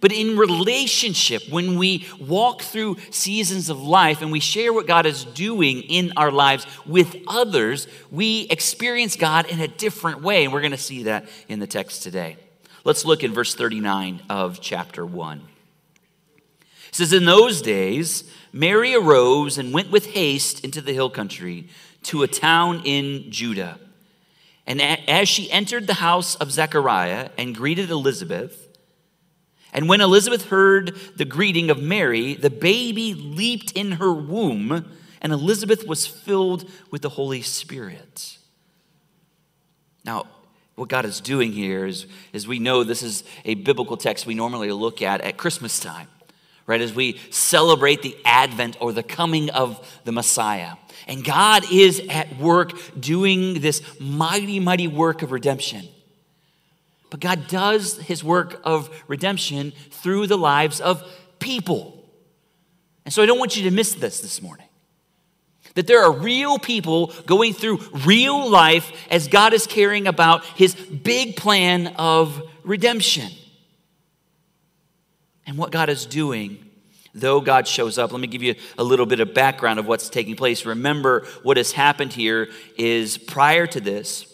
But 0.00 0.12
in 0.12 0.36
relationship, 0.36 1.42
when 1.48 1.78
we 1.78 2.06
walk 2.20 2.60
through 2.60 2.98
seasons 3.10 3.70
of 3.70 3.80
life 3.80 4.20
and 4.20 4.30
we 4.30 4.40
share 4.40 4.72
what 4.72 4.86
God 4.86 5.06
is 5.06 5.24
doing 5.24 5.80
in 5.80 6.12
our 6.16 6.30
lives 6.30 6.66
with 6.84 7.16
others, 7.26 7.86
we 8.10 8.42
experience 8.50 9.16
God 9.16 9.46
in 9.46 9.60
a 9.60 9.68
different 9.68 10.20
way. 10.20 10.44
And 10.44 10.52
we're 10.52 10.60
going 10.60 10.72
to 10.72 10.76
see 10.76 11.04
that 11.04 11.26
in 11.48 11.58
the 11.58 11.66
text 11.66 12.02
today. 12.02 12.36
Let's 12.84 13.06
look 13.06 13.24
in 13.24 13.32
verse 13.32 13.54
39 13.54 14.22
of 14.28 14.60
chapter 14.60 15.06
1. 15.06 15.53
It 16.94 16.98
says, 16.98 17.12
In 17.12 17.24
those 17.24 17.60
days, 17.60 18.22
Mary 18.52 18.94
arose 18.94 19.58
and 19.58 19.74
went 19.74 19.90
with 19.90 20.06
haste 20.12 20.64
into 20.64 20.80
the 20.80 20.92
hill 20.92 21.10
country 21.10 21.66
to 22.04 22.22
a 22.22 22.28
town 22.28 22.82
in 22.84 23.32
Judah. 23.32 23.80
And 24.64 24.80
as 24.80 25.28
she 25.28 25.50
entered 25.50 25.88
the 25.88 25.94
house 25.94 26.36
of 26.36 26.52
Zechariah 26.52 27.30
and 27.36 27.52
greeted 27.52 27.90
Elizabeth, 27.90 28.68
and 29.72 29.88
when 29.88 30.00
Elizabeth 30.00 30.50
heard 30.50 30.96
the 31.16 31.24
greeting 31.24 31.68
of 31.68 31.82
Mary, 31.82 32.34
the 32.34 32.48
baby 32.48 33.12
leaped 33.12 33.72
in 33.72 33.92
her 33.92 34.12
womb, 34.12 34.88
and 35.20 35.32
Elizabeth 35.32 35.88
was 35.88 36.06
filled 36.06 36.70
with 36.92 37.02
the 37.02 37.08
Holy 37.08 37.42
Spirit. 37.42 38.38
Now, 40.04 40.28
what 40.76 40.88
God 40.88 41.04
is 41.06 41.20
doing 41.20 41.50
here 41.50 41.86
is, 41.86 42.06
is 42.32 42.46
we 42.46 42.60
know 42.60 42.84
this 42.84 43.02
is 43.02 43.24
a 43.44 43.54
biblical 43.54 43.96
text 43.96 44.26
we 44.26 44.34
normally 44.36 44.70
look 44.70 45.02
at 45.02 45.22
at 45.22 45.36
Christmas 45.36 45.80
time, 45.80 46.06
right? 46.66 46.80
As 46.80 46.94
we 46.94 47.20
celebrate 47.30 48.02
the 48.02 48.16
advent 48.24 48.76
or 48.80 48.92
the 48.92 49.02
coming 49.02 49.50
of 49.50 50.00
the 50.04 50.12
Messiah. 50.12 50.72
And 51.06 51.24
God 51.24 51.70
is 51.70 52.00
at 52.08 52.38
work 52.38 52.72
doing 52.98 53.60
this 53.60 53.82
mighty, 54.00 54.60
mighty 54.60 54.88
work 54.88 55.22
of 55.22 55.32
redemption. 55.32 55.86
But 57.10 57.20
God 57.20 57.46
does 57.48 57.98
his 57.98 58.24
work 58.24 58.60
of 58.64 58.90
redemption 59.06 59.72
through 59.90 60.26
the 60.26 60.38
lives 60.38 60.80
of 60.80 61.02
people. 61.38 62.02
And 63.04 63.12
so 63.12 63.22
I 63.22 63.26
don't 63.26 63.38
want 63.38 63.56
you 63.56 63.64
to 63.64 63.70
miss 63.70 63.94
this 63.94 64.20
this 64.20 64.40
morning. 64.40 64.66
That 65.74 65.86
there 65.86 66.02
are 66.02 66.12
real 66.12 66.58
people 66.58 67.12
going 67.26 67.52
through 67.52 67.80
real 68.06 68.48
life 68.48 68.90
as 69.10 69.28
God 69.28 69.52
is 69.52 69.66
caring 69.66 70.06
about 70.06 70.44
his 70.44 70.74
big 70.74 71.36
plan 71.36 71.88
of 71.98 72.42
redemption. 72.62 73.30
And 75.46 75.58
what 75.58 75.70
God 75.70 75.88
is 75.88 76.06
doing, 76.06 76.58
though 77.14 77.40
God 77.40 77.68
shows 77.68 77.98
up, 77.98 78.12
let 78.12 78.20
me 78.20 78.26
give 78.26 78.42
you 78.42 78.54
a 78.78 78.84
little 78.84 79.06
bit 79.06 79.20
of 79.20 79.34
background 79.34 79.78
of 79.78 79.86
what's 79.86 80.08
taking 80.08 80.36
place. 80.36 80.64
Remember, 80.64 81.26
what 81.42 81.56
has 81.56 81.72
happened 81.72 82.12
here 82.12 82.48
is 82.76 83.18
prior 83.18 83.66
to 83.68 83.80
this, 83.80 84.26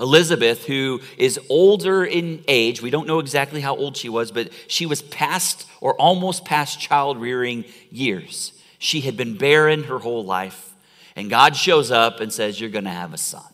Elizabeth, 0.00 0.66
who 0.66 1.00
is 1.16 1.38
older 1.48 2.04
in 2.04 2.42
age, 2.48 2.82
we 2.82 2.90
don't 2.90 3.06
know 3.06 3.20
exactly 3.20 3.60
how 3.60 3.76
old 3.76 3.96
she 3.96 4.08
was, 4.08 4.32
but 4.32 4.50
she 4.66 4.84
was 4.84 5.00
past 5.00 5.66
or 5.80 5.94
almost 5.94 6.44
past 6.44 6.80
child 6.80 7.20
rearing 7.20 7.64
years. 7.90 8.52
She 8.78 9.02
had 9.02 9.16
been 9.16 9.36
barren 9.36 9.84
her 9.84 10.00
whole 10.00 10.24
life, 10.24 10.74
and 11.14 11.30
God 11.30 11.54
shows 11.54 11.92
up 11.92 12.18
and 12.20 12.32
says, 12.32 12.60
You're 12.60 12.70
going 12.70 12.84
to 12.84 12.90
have 12.90 13.14
a 13.14 13.18
son. 13.18 13.51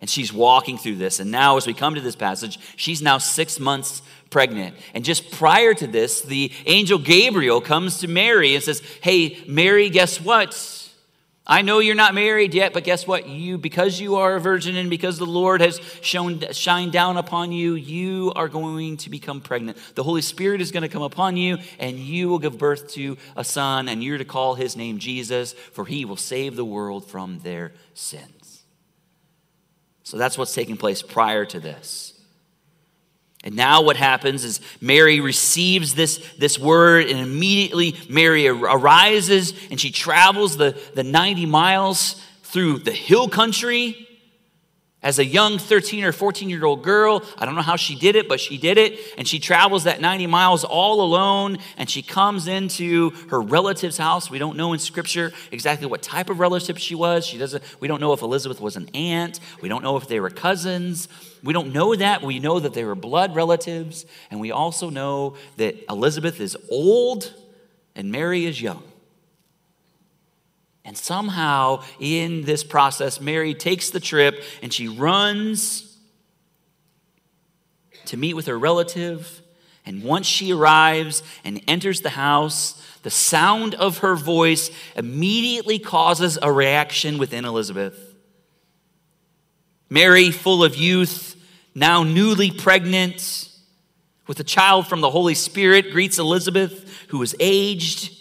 And 0.00 0.10
she's 0.10 0.32
walking 0.32 0.76
through 0.76 0.96
this. 0.96 1.20
And 1.20 1.30
now, 1.30 1.56
as 1.56 1.66
we 1.66 1.72
come 1.72 1.94
to 1.94 2.00
this 2.00 2.16
passage, 2.16 2.58
she's 2.76 3.00
now 3.00 3.18
six 3.18 3.58
months 3.58 4.02
pregnant. 4.30 4.76
And 4.92 5.04
just 5.04 5.30
prior 5.30 5.72
to 5.74 5.86
this, 5.86 6.20
the 6.20 6.52
angel 6.66 6.98
Gabriel 6.98 7.60
comes 7.60 7.98
to 7.98 8.08
Mary 8.08 8.54
and 8.54 8.62
says, 8.62 8.82
Hey, 9.00 9.42
Mary, 9.46 9.88
guess 9.88 10.20
what? 10.20 10.54
I 11.48 11.62
know 11.62 11.78
you're 11.78 11.94
not 11.94 12.12
married 12.12 12.54
yet, 12.54 12.72
but 12.72 12.82
guess 12.82 13.06
what? 13.06 13.28
You, 13.28 13.56
because 13.56 14.00
you 14.00 14.16
are 14.16 14.34
a 14.34 14.40
virgin 14.40 14.74
and 14.74 14.90
because 14.90 15.16
the 15.16 15.26
Lord 15.26 15.60
has 15.60 15.80
shown, 16.02 16.40
shined 16.50 16.90
down 16.90 17.16
upon 17.16 17.52
you, 17.52 17.74
you 17.74 18.32
are 18.34 18.48
going 18.48 18.96
to 18.98 19.10
become 19.10 19.40
pregnant. 19.40 19.78
The 19.94 20.02
Holy 20.02 20.22
Spirit 20.22 20.60
is 20.60 20.72
going 20.72 20.82
to 20.82 20.88
come 20.88 21.02
upon 21.04 21.36
you, 21.36 21.58
and 21.78 21.98
you 21.98 22.28
will 22.28 22.40
give 22.40 22.58
birth 22.58 22.90
to 22.94 23.16
a 23.36 23.44
son, 23.44 23.88
and 23.88 24.02
you're 24.02 24.18
to 24.18 24.24
call 24.24 24.56
his 24.56 24.76
name 24.76 24.98
Jesus, 24.98 25.52
for 25.52 25.84
he 25.84 26.04
will 26.04 26.16
save 26.16 26.56
the 26.56 26.64
world 26.64 27.08
from 27.08 27.38
their 27.38 27.72
sins. 27.94 28.35
So 30.06 30.16
that's 30.16 30.38
what's 30.38 30.54
taking 30.54 30.76
place 30.76 31.02
prior 31.02 31.44
to 31.46 31.58
this. 31.58 32.14
And 33.42 33.56
now 33.56 33.82
what 33.82 33.96
happens 33.96 34.44
is 34.44 34.60
Mary 34.80 35.18
receives 35.18 35.96
this, 35.96 36.18
this 36.38 36.60
word, 36.60 37.06
and 37.06 37.18
immediately 37.18 37.96
Mary 38.08 38.46
arises 38.46 39.52
and 39.68 39.80
she 39.80 39.90
travels 39.90 40.56
the, 40.56 40.80
the 40.94 41.02
90 41.02 41.46
miles 41.46 42.22
through 42.44 42.78
the 42.78 42.92
hill 42.92 43.28
country 43.28 44.06
as 45.06 45.20
a 45.20 45.24
young 45.24 45.56
13 45.56 46.02
or 46.02 46.10
14 46.10 46.50
year 46.50 46.64
old 46.64 46.82
girl. 46.82 47.22
I 47.38 47.46
don't 47.46 47.54
know 47.54 47.62
how 47.62 47.76
she 47.76 47.94
did 47.94 48.16
it, 48.16 48.28
but 48.28 48.40
she 48.40 48.58
did 48.58 48.76
it. 48.76 48.98
And 49.16 49.26
she 49.26 49.38
travels 49.38 49.84
that 49.84 50.00
90 50.00 50.26
miles 50.26 50.64
all 50.64 51.00
alone 51.00 51.58
and 51.76 51.88
she 51.88 52.02
comes 52.02 52.48
into 52.48 53.10
her 53.30 53.40
relative's 53.40 53.98
house. 53.98 54.28
We 54.28 54.40
don't 54.40 54.56
know 54.56 54.72
in 54.72 54.80
scripture 54.80 55.32
exactly 55.52 55.86
what 55.86 56.02
type 56.02 56.28
of 56.28 56.40
relative 56.40 56.80
she 56.80 56.96
was. 56.96 57.24
She 57.24 57.38
doesn't, 57.38 57.62
we 57.78 57.86
don't 57.86 58.00
know 58.00 58.14
if 58.14 58.22
Elizabeth 58.22 58.60
was 58.60 58.74
an 58.74 58.88
aunt. 58.94 59.38
We 59.62 59.68
don't 59.68 59.84
know 59.84 59.96
if 59.96 60.08
they 60.08 60.18
were 60.18 60.28
cousins. 60.28 61.06
We 61.44 61.52
don't 61.52 61.72
know 61.72 61.94
that. 61.94 62.22
We 62.22 62.40
know 62.40 62.58
that 62.58 62.74
they 62.74 62.82
were 62.82 62.96
blood 62.96 63.36
relatives. 63.36 64.06
And 64.32 64.40
we 64.40 64.50
also 64.50 64.90
know 64.90 65.36
that 65.56 65.76
Elizabeth 65.88 66.40
is 66.40 66.56
old 66.68 67.32
and 67.94 68.10
Mary 68.10 68.44
is 68.44 68.60
young. 68.60 68.82
And 70.86 70.96
somehow, 70.96 71.82
in 71.98 72.42
this 72.42 72.62
process, 72.62 73.20
Mary 73.20 73.54
takes 73.54 73.90
the 73.90 73.98
trip 73.98 74.40
and 74.62 74.72
she 74.72 74.86
runs 74.86 75.98
to 78.04 78.16
meet 78.16 78.34
with 78.34 78.46
her 78.46 78.56
relative. 78.56 79.42
And 79.84 80.04
once 80.04 80.28
she 80.28 80.52
arrives 80.52 81.24
and 81.44 81.60
enters 81.66 82.02
the 82.02 82.10
house, 82.10 82.80
the 83.02 83.10
sound 83.10 83.74
of 83.74 83.98
her 83.98 84.14
voice 84.14 84.70
immediately 84.94 85.80
causes 85.80 86.38
a 86.40 86.52
reaction 86.52 87.18
within 87.18 87.44
Elizabeth. 87.44 88.14
Mary, 89.90 90.30
full 90.30 90.62
of 90.62 90.76
youth, 90.76 91.34
now 91.74 92.04
newly 92.04 92.52
pregnant, 92.52 93.48
with 94.28 94.38
a 94.38 94.44
child 94.44 94.86
from 94.86 95.00
the 95.00 95.10
Holy 95.10 95.34
Spirit, 95.34 95.90
greets 95.90 96.18
Elizabeth, 96.18 97.06
who 97.08 97.20
is 97.22 97.34
aged 97.40 98.15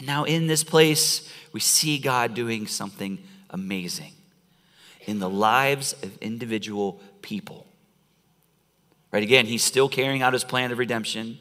and 0.00 0.06
now 0.06 0.24
in 0.24 0.46
this 0.46 0.64
place, 0.64 1.30
we 1.52 1.60
see 1.60 1.98
God 1.98 2.32
doing 2.32 2.66
something 2.66 3.22
amazing 3.50 4.14
in 5.04 5.18
the 5.18 5.28
lives 5.28 5.92
of 6.02 6.16
individual 6.22 7.02
people. 7.20 7.66
Right? 9.12 9.22
Again, 9.22 9.44
he's 9.44 9.62
still 9.62 9.90
carrying 9.90 10.22
out 10.22 10.32
his 10.32 10.42
plan 10.42 10.72
of 10.72 10.78
redemption. 10.78 11.36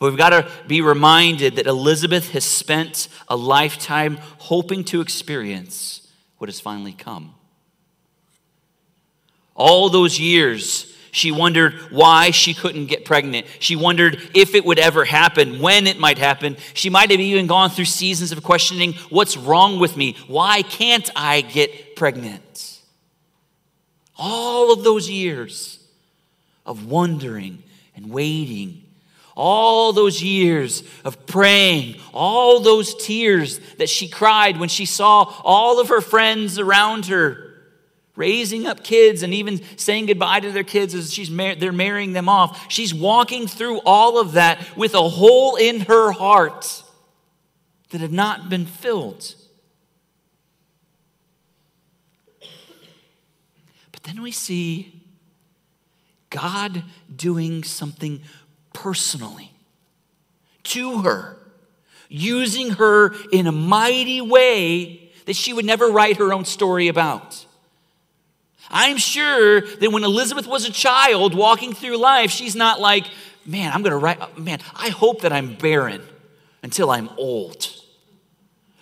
But 0.00 0.06
we've 0.06 0.18
got 0.18 0.30
to 0.30 0.50
be 0.66 0.80
reminded 0.80 1.54
that 1.54 1.68
Elizabeth 1.68 2.32
has 2.32 2.44
spent 2.44 3.06
a 3.28 3.36
lifetime 3.36 4.16
hoping 4.38 4.82
to 4.86 5.00
experience 5.00 6.08
what 6.38 6.48
has 6.48 6.58
finally 6.58 6.92
come. 6.92 7.36
All 9.54 9.88
those 9.88 10.18
years, 10.18 10.91
she 11.14 11.30
wondered 11.30 11.74
why 11.92 12.30
she 12.30 12.54
couldn't 12.54 12.86
get 12.86 13.04
pregnant. 13.04 13.46
She 13.58 13.76
wondered 13.76 14.18
if 14.34 14.54
it 14.54 14.64
would 14.64 14.78
ever 14.78 15.04
happen, 15.04 15.60
when 15.60 15.86
it 15.86 15.98
might 15.98 16.16
happen. 16.16 16.56
She 16.72 16.88
might 16.88 17.10
have 17.10 17.20
even 17.20 17.46
gone 17.46 17.68
through 17.68 17.84
seasons 17.84 18.32
of 18.32 18.42
questioning 18.42 18.94
what's 19.10 19.36
wrong 19.36 19.78
with 19.78 19.94
me? 19.94 20.16
Why 20.26 20.62
can't 20.62 21.08
I 21.14 21.42
get 21.42 21.96
pregnant? 21.96 22.80
All 24.16 24.72
of 24.72 24.84
those 24.84 25.10
years 25.10 25.86
of 26.64 26.86
wondering 26.86 27.62
and 27.94 28.10
waiting, 28.10 28.82
all 29.36 29.92
those 29.92 30.22
years 30.22 30.82
of 31.04 31.26
praying, 31.26 32.00
all 32.14 32.60
those 32.60 32.94
tears 32.94 33.58
that 33.76 33.90
she 33.90 34.08
cried 34.08 34.58
when 34.58 34.70
she 34.70 34.86
saw 34.86 35.24
all 35.44 35.78
of 35.78 35.88
her 35.88 36.00
friends 36.00 36.58
around 36.58 37.04
her 37.06 37.51
raising 38.22 38.66
up 38.66 38.84
kids 38.84 39.24
and 39.24 39.34
even 39.34 39.60
saying 39.76 40.06
goodbye 40.06 40.38
to 40.38 40.52
their 40.52 40.62
kids 40.62 40.94
as 40.94 41.12
she's 41.12 41.28
mar- 41.28 41.56
they're 41.56 41.72
marrying 41.72 42.12
them 42.12 42.28
off. 42.28 42.70
She's 42.70 42.94
walking 42.94 43.48
through 43.48 43.80
all 43.84 44.20
of 44.20 44.32
that 44.32 44.76
with 44.76 44.94
a 44.94 45.08
hole 45.08 45.56
in 45.56 45.80
her 45.80 46.12
heart 46.12 46.84
that 47.90 48.00
had 48.00 48.12
not 48.12 48.48
been 48.48 48.64
filled. 48.64 49.34
But 53.90 54.04
then 54.04 54.22
we 54.22 54.30
see 54.30 55.02
God 56.30 56.84
doing 57.14 57.64
something 57.64 58.22
personally 58.72 59.50
to 60.62 61.02
her 61.02 61.38
using 62.08 62.70
her 62.72 63.14
in 63.32 63.46
a 63.46 63.52
mighty 63.52 64.20
way 64.20 65.10
that 65.24 65.34
she 65.34 65.52
would 65.52 65.64
never 65.64 65.88
write 65.88 66.18
her 66.18 66.32
own 66.32 66.44
story 66.44 66.88
about. 66.88 67.46
I'm 68.72 68.96
sure 68.96 69.60
that 69.60 69.92
when 69.92 70.02
Elizabeth 70.02 70.46
was 70.46 70.64
a 70.64 70.72
child 70.72 71.34
walking 71.34 71.74
through 71.74 71.98
life, 71.98 72.30
she's 72.30 72.56
not 72.56 72.80
like, 72.80 73.06
man, 73.44 73.72
I'm 73.72 73.82
going 73.82 73.92
to 73.92 73.98
write, 73.98 74.38
man, 74.38 74.60
I 74.74 74.88
hope 74.88 75.22
that 75.22 75.32
I'm 75.32 75.54
barren 75.54 76.02
until 76.62 76.90
I'm 76.90 77.08
old. 77.18 77.68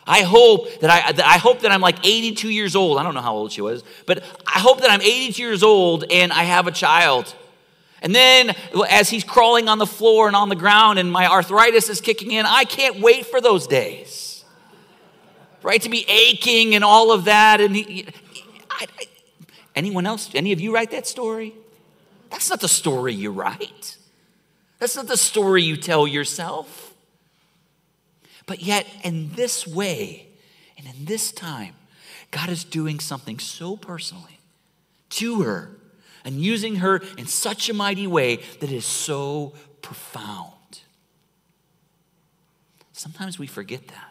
I 0.06 0.22
hope 0.22 0.80
that 0.80 0.90
I, 0.90 1.12
that 1.12 1.24
I 1.24 1.38
hope 1.38 1.60
that 1.60 1.70
I'm 1.70 1.80
like 1.80 2.04
82 2.04 2.48
years 2.48 2.74
old. 2.74 2.98
I 2.98 3.02
don't 3.02 3.14
know 3.14 3.20
how 3.20 3.34
old 3.34 3.52
she 3.52 3.60
was, 3.60 3.84
but 4.06 4.24
I 4.46 4.58
hope 4.58 4.80
that 4.80 4.90
I'm 4.90 5.00
82 5.00 5.42
years 5.42 5.62
old 5.62 6.04
and 6.10 6.32
I 6.32 6.44
have 6.44 6.66
a 6.66 6.72
child. 6.72 7.34
And 8.02 8.14
then 8.14 8.54
as 8.88 9.10
he's 9.10 9.24
crawling 9.24 9.68
on 9.68 9.78
the 9.78 9.86
floor 9.86 10.26
and 10.26 10.34
on 10.34 10.48
the 10.48 10.56
ground 10.56 10.98
and 10.98 11.12
my 11.12 11.26
arthritis 11.26 11.88
is 11.88 12.00
kicking 12.00 12.32
in, 12.32 12.46
I 12.46 12.64
can't 12.64 13.00
wait 13.00 13.26
for 13.26 13.40
those 13.40 13.66
days. 13.66 14.44
Right? 15.62 15.82
To 15.82 15.90
be 15.90 16.08
aching 16.08 16.74
and 16.74 16.82
all 16.82 17.12
of 17.12 17.26
that. 17.26 17.60
And 17.60 17.76
he, 17.76 18.06
I, 18.70 18.86
I, 18.98 19.04
anyone 19.74 20.06
else, 20.06 20.30
any 20.34 20.52
of 20.52 20.60
you 20.60 20.74
write 20.74 20.90
that 20.90 21.06
story? 21.06 21.54
That's 22.30 22.50
not 22.50 22.60
the 22.60 22.68
story 22.68 23.14
you 23.14 23.30
write. 23.30 23.96
That's 24.78 24.96
not 24.96 25.06
the 25.06 25.16
story 25.16 25.62
you 25.62 25.76
tell 25.76 26.06
yourself. 26.06 26.94
But 28.46 28.62
yet, 28.62 28.86
in 29.04 29.32
this 29.34 29.66
way 29.66 30.28
and 30.78 30.86
in 30.86 31.04
this 31.04 31.32
time, 31.32 31.74
God 32.30 32.48
is 32.48 32.64
doing 32.64 33.00
something 33.00 33.38
so 33.38 33.76
personally 33.76 34.40
to 35.10 35.42
her 35.42 35.70
and 36.24 36.40
using 36.40 36.76
her 36.76 37.02
in 37.18 37.26
such 37.26 37.68
a 37.68 37.74
mighty 37.74 38.06
way 38.06 38.36
that 38.60 38.70
is 38.70 38.84
so 38.84 39.52
profound. 39.82 40.52
Sometimes 42.92 43.38
we 43.38 43.46
forget 43.46 43.88
that. 43.88 44.09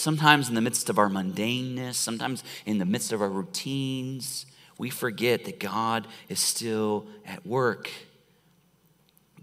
Sometimes, 0.00 0.48
in 0.48 0.54
the 0.54 0.62
midst 0.62 0.88
of 0.88 0.98
our 0.98 1.10
mundaneness, 1.10 1.94
sometimes 1.94 2.42
in 2.64 2.78
the 2.78 2.86
midst 2.86 3.12
of 3.12 3.20
our 3.20 3.28
routines, 3.28 4.46
we 4.78 4.88
forget 4.88 5.44
that 5.44 5.60
God 5.60 6.06
is 6.30 6.40
still 6.40 7.06
at 7.26 7.46
work. 7.46 7.90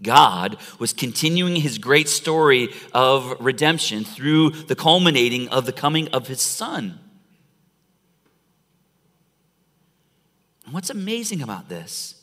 God 0.02 0.56
was 0.80 0.92
continuing 0.92 1.54
his 1.54 1.78
great 1.78 2.08
story 2.08 2.70
of 2.92 3.36
redemption 3.38 4.02
through 4.02 4.50
the 4.50 4.74
culminating 4.74 5.48
of 5.48 5.64
the 5.64 5.72
coming 5.72 6.08
of 6.08 6.26
his 6.26 6.40
son. 6.40 6.98
And 10.64 10.74
what's 10.74 10.90
amazing 10.90 11.40
about 11.40 11.68
this 11.68 12.17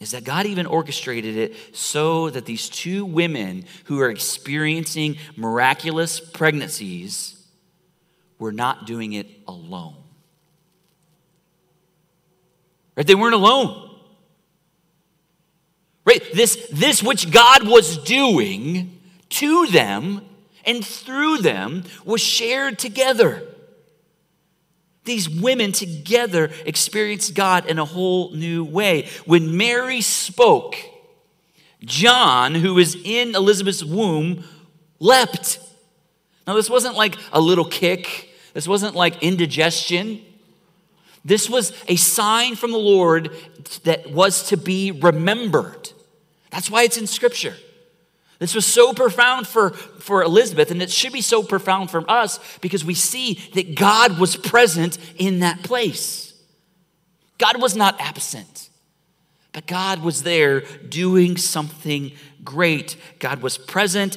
is 0.00 0.10
that 0.10 0.24
God 0.24 0.46
even 0.46 0.66
orchestrated 0.66 1.36
it 1.36 1.54
so 1.74 2.28
that 2.30 2.46
these 2.46 2.68
two 2.68 3.04
women 3.04 3.64
who 3.84 4.00
are 4.00 4.10
experiencing 4.10 5.16
miraculous 5.36 6.20
pregnancies 6.20 7.40
were 8.38 8.52
not 8.52 8.86
doing 8.86 9.12
it 9.12 9.28
alone. 9.46 9.96
Right? 12.96 13.06
They 13.06 13.14
weren't 13.14 13.34
alone. 13.34 13.90
Right? 16.04 16.22
This, 16.34 16.68
this 16.72 17.02
which 17.02 17.30
God 17.30 17.66
was 17.66 17.96
doing 17.98 19.00
to 19.30 19.66
them 19.68 20.22
and 20.66 20.84
through 20.84 21.38
them 21.38 21.84
was 22.04 22.20
shared 22.20 22.78
together. 22.78 23.42
These 25.04 25.28
women 25.28 25.72
together 25.72 26.50
experienced 26.64 27.34
God 27.34 27.66
in 27.66 27.78
a 27.78 27.84
whole 27.84 28.30
new 28.32 28.64
way. 28.64 29.08
When 29.26 29.56
Mary 29.56 30.00
spoke, 30.00 30.76
John, 31.84 32.54
who 32.54 32.74
was 32.74 32.94
in 32.94 33.34
Elizabeth's 33.34 33.84
womb, 33.84 34.44
leapt. 34.98 35.58
Now, 36.46 36.54
this 36.54 36.70
wasn't 36.70 36.96
like 36.96 37.16
a 37.32 37.40
little 37.40 37.64
kick, 37.64 38.30
this 38.54 38.66
wasn't 38.66 38.94
like 38.94 39.22
indigestion. 39.22 40.20
This 41.26 41.48
was 41.48 41.72
a 41.88 41.96
sign 41.96 42.54
from 42.54 42.70
the 42.70 42.78
Lord 42.78 43.30
that 43.84 44.10
was 44.10 44.48
to 44.48 44.58
be 44.58 44.90
remembered. 44.90 45.90
That's 46.50 46.70
why 46.70 46.82
it's 46.82 46.98
in 46.98 47.06
Scripture. 47.06 47.56
This 48.38 48.54
was 48.54 48.66
so 48.66 48.92
profound 48.92 49.46
for, 49.46 49.70
for 49.70 50.22
Elizabeth, 50.22 50.70
and 50.70 50.82
it 50.82 50.90
should 50.90 51.12
be 51.12 51.20
so 51.20 51.42
profound 51.42 51.90
for 51.90 52.08
us 52.10 52.40
because 52.60 52.84
we 52.84 52.94
see 52.94 53.34
that 53.54 53.76
God 53.76 54.18
was 54.18 54.36
present 54.36 54.98
in 55.16 55.40
that 55.40 55.62
place. 55.62 56.34
God 57.38 57.60
was 57.60 57.76
not 57.76 58.00
absent, 58.00 58.68
but 59.52 59.66
God 59.66 60.02
was 60.02 60.22
there 60.22 60.60
doing 60.60 61.36
something 61.36 62.12
great. 62.42 62.96
God 63.18 63.40
was 63.40 63.56
present 63.56 64.16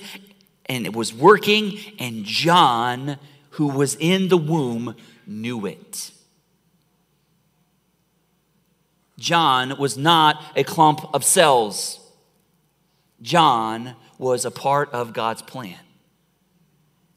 and 0.68 0.86
it 0.86 0.94
was 0.94 1.14
working, 1.14 1.80
and 1.98 2.26
John, 2.26 3.18
who 3.52 3.68
was 3.68 3.96
in 3.96 4.28
the 4.28 4.38
womb, 4.38 4.96
knew 5.26 5.66
it. 5.66 6.12
John 9.18 9.78
was 9.80 9.98
not 9.98 10.44
a 10.56 10.64
clump 10.64 11.02
of 11.14 11.24
cells. 11.24 12.00
John 13.22 13.96
was 14.18 14.46
a 14.46 14.52
part 14.52 14.92
of 14.92 15.14
God's 15.14 15.42
plan. 15.42 15.80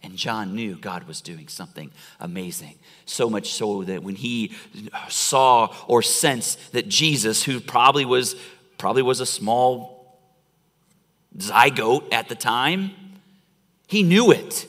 And 0.02 0.16
John 0.16 0.54
knew 0.54 0.76
God 0.76 1.04
was 1.04 1.20
doing 1.20 1.48
something 1.48 1.90
amazing. 2.18 2.78
So 3.04 3.28
much 3.28 3.52
so 3.52 3.84
that 3.84 4.02
when 4.02 4.14
he 4.14 4.52
saw 5.08 5.74
or 5.86 6.00
sensed 6.02 6.72
that 6.72 6.88
Jesus, 6.88 7.44
who 7.44 7.60
probably 7.60 8.04
was 8.04 8.34
probably 8.78 9.02
was 9.02 9.20
a 9.20 9.26
small 9.26 10.18
zygote 11.36 12.12
at 12.12 12.28
the 12.28 12.34
time, 12.34 12.92
he 13.86 14.02
knew 14.02 14.30
it. 14.30 14.66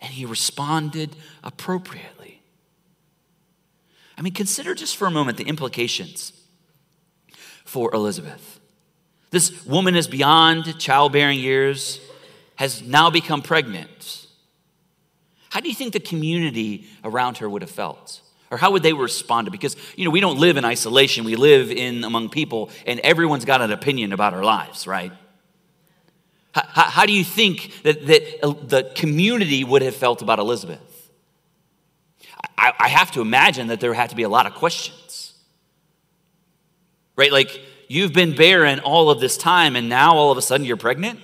And 0.00 0.12
he 0.12 0.24
responded 0.24 1.14
appropriately. 1.44 2.40
I 4.16 4.22
mean, 4.22 4.32
consider 4.32 4.74
just 4.74 4.96
for 4.96 5.06
a 5.06 5.10
moment 5.10 5.36
the 5.36 5.44
implications 5.44 6.32
for 7.64 7.94
Elizabeth. 7.94 8.57
This 9.30 9.64
woman 9.66 9.94
is 9.94 10.08
beyond 10.08 10.78
childbearing 10.78 11.38
years, 11.38 12.00
has 12.56 12.82
now 12.82 13.10
become 13.10 13.42
pregnant. 13.42 14.26
How 15.50 15.60
do 15.60 15.68
you 15.68 15.74
think 15.74 15.92
the 15.92 16.00
community 16.00 16.86
around 17.04 17.38
her 17.38 17.48
would 17.48 17.62
have 17.62 17.70
felt? 17.70 18.20
Or 18.50 18.56
how 18.56 18.70
would 18.72 18.82
they 18.82 18.94
respond? 18.94 19.50
Because, 19.52 19.76
you 19.96 20.04
know, 20.04 20.10
we 20.10 20.20
don't 20.20 20.38
live 20.38 20.56
in 20.56 20.64
isolation. 20.64 21.24
We 21.24 21.36
live 21.36 21.70
in 21.70 22.04
among 22.04 22.30
people, 22.30 22.70
and 22.86 22.98
everyone's 23.00 23.44
got 23.44 23.60
an 23.60 23.70
opinion 23.70 24.12
about 24.12 24.32
our 24.32 24.42
lives, 24.42 24.86
right? 24.86 25.12
How, 26.52 26.62
how, 26.66 26.82
how 26.84 27.06
do 27.06 27.12
you 27.12 27.24
think 27.24 27.82
that, 27.82 28.06
that 28.06 28.44
uh, 28.44 28.54
the 28.66 28.90
community 28.94 29.64
would 29.64 29.82
have 29.82 29.94
felt 29.94 30.22
about 30.22 30.38
Elizabeth? 30.38 31.10
I, 32.56 32.72
I 32.78 32.88
have 32.88 33.10
to 33.12 33.20
imagine 33.20 33.68
that 33.68 33.80
there 33.80 33.92
had 33.94 34.10
to 34.10 34.16
be 34.16 34.22
a 34.22 34.28
lot 34.28 34.46
of 34.46 34.54
questions. 34.54 35.34
Right? 37.16 37.32
Like, 37.32 37.60
you've 37.88 38.12
been 38.12 38.36
barren 38.36 38.80
all 38.80 39.10
of 39.10 39.20
this 39.20 39.36
time 39.36 39.74
and 39.74 39.88
now 39.88 40.14
all 40.14 40.30
of 40.30 40.38
a 40.38 40.42
sudden 40.42 40.66
you're 40.66 40.76
pregnant? 40.76 41.20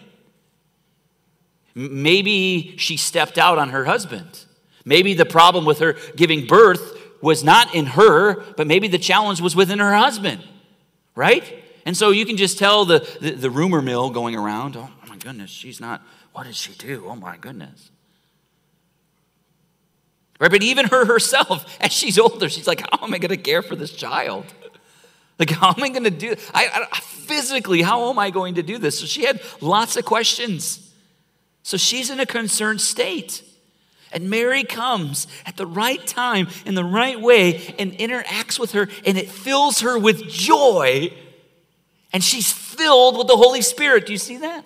Maybe 1.74 2.74
she 2.78 2.96
stepped 2.96 3.38
out 3.38 3.58
on 3.58 3.70
her 3.70 3.84
husband. 3.84 4.44
Maybe 4.84 5.14
the 5.14 5.26
problem 5.26 5.64
with 5.64 5.78
her 5.80 5.96
giving 6.16 6.46
birth 6.46 7.00
was 7.20 7.42
not 7.42 7.74
in 7.74 7.86
her, 7.86 8.40
but 8.56 8.66
maybe 8.66 8.86
the 8.86 8.98
challenge 8.98 9.40
was 9.40 9.56
within 9.56 9.78
her 9.78 9.94
husband, 9.94 10.42
right? 11.14 11.62
And 11.86 11.96
so 11.96 12.10
you 12.10 12.26
can 12.26 12.36
just 12.36 12.58
tell 12.58 12.84
the, 12.84 13.06
the, 13.20 13.30
the 13.32 13.50
rumor 13.50 13.82
mill 13.82 14.10
going 14.10 14.36
around, 14.36 14.76
oh 14.76 14.90
my 15.08 15.16
goodness, 15.16 15.50
she's 15.50 15.80
not, 15.80 16.02
what 16.32 16.44
did 16.44 16.54
she 16.54 16.72
do? 16.74 17.04
Oh 17.06 17.16
my 17.16 17.36
goodness. 17.36 17.90
Right? 20.38 20.50
But 20.50 20.62
even 20.62 20.86
her 20.86 21.06
herself, 21.06 21.64
as 21.80 21.92
she's 21.92 22.18
older, 22.18 22.48
she's 22.48 22.66
like, 22.66 22.80
how 22.80 23.06
am 23.06 23.14
I 23.14 23.18
going 23.18 23.30
to 23.30 23.36
care 23.36 23.62
for 23.62 23.76
this 23.76 23.92
child? 23.92 24.44
Like, 25.38 25.50
how 25.50 25.74
am 25.76 25.82
I 25.82 25.88
going 25.88 26.04
to 26.04 26.10
do? 26.10 26.34
I, 26.52 26.86
I, 26.92 27.00
physically, 27.00 27.82
how 27.82 28.10
am 28.10 28.18
I 28.18 28.30
going 28.30 28.56
to 28.56 28.62
do 28.62 28.78
this? 28.78 28.98
So 29.00 29.06
she 29.06 29.24
had 29.24 29.40
lots 29.60 29.96
of 29.96 30.04
questions. 30.04 30.92
So 31.62 31.76
she's 31.76 32.10
in 32.10 32.20
a 32.20 32.26
concerned 32.26 32.80
state. 32.80 33.42
And 34.12 34.30
Mary 34.30 34.62
comes 34.62 35.26
at 35.44 35.56
the 35.56 35.66
right 35.66 36.04
time, 36.06 36.46
in 36.64 36.76
the 36.76 36.84
right 36.84 37.20
way, 37.20 37.74
and 37.78 37.92
interacts 37.92 38.60
with 38.60 38.72
her, 38.72 38.88
and 39.04 39.18
it 39.18 39.28
fills 39.28 39.80
her 39.80 39.98
with 39.98 40.28
joy. 40.28 41.12
And 42.12 42.22
she's 42.22 42.52
filled 42.52 43.18
with 43.18 43.26
the 43.26 43.36
Holy 43.36 43.60
Spirit. 43.60 44.06
Do 44.06 44.12
you 44.12 44.18
see 44.18 44.36
that? 44.36 44.64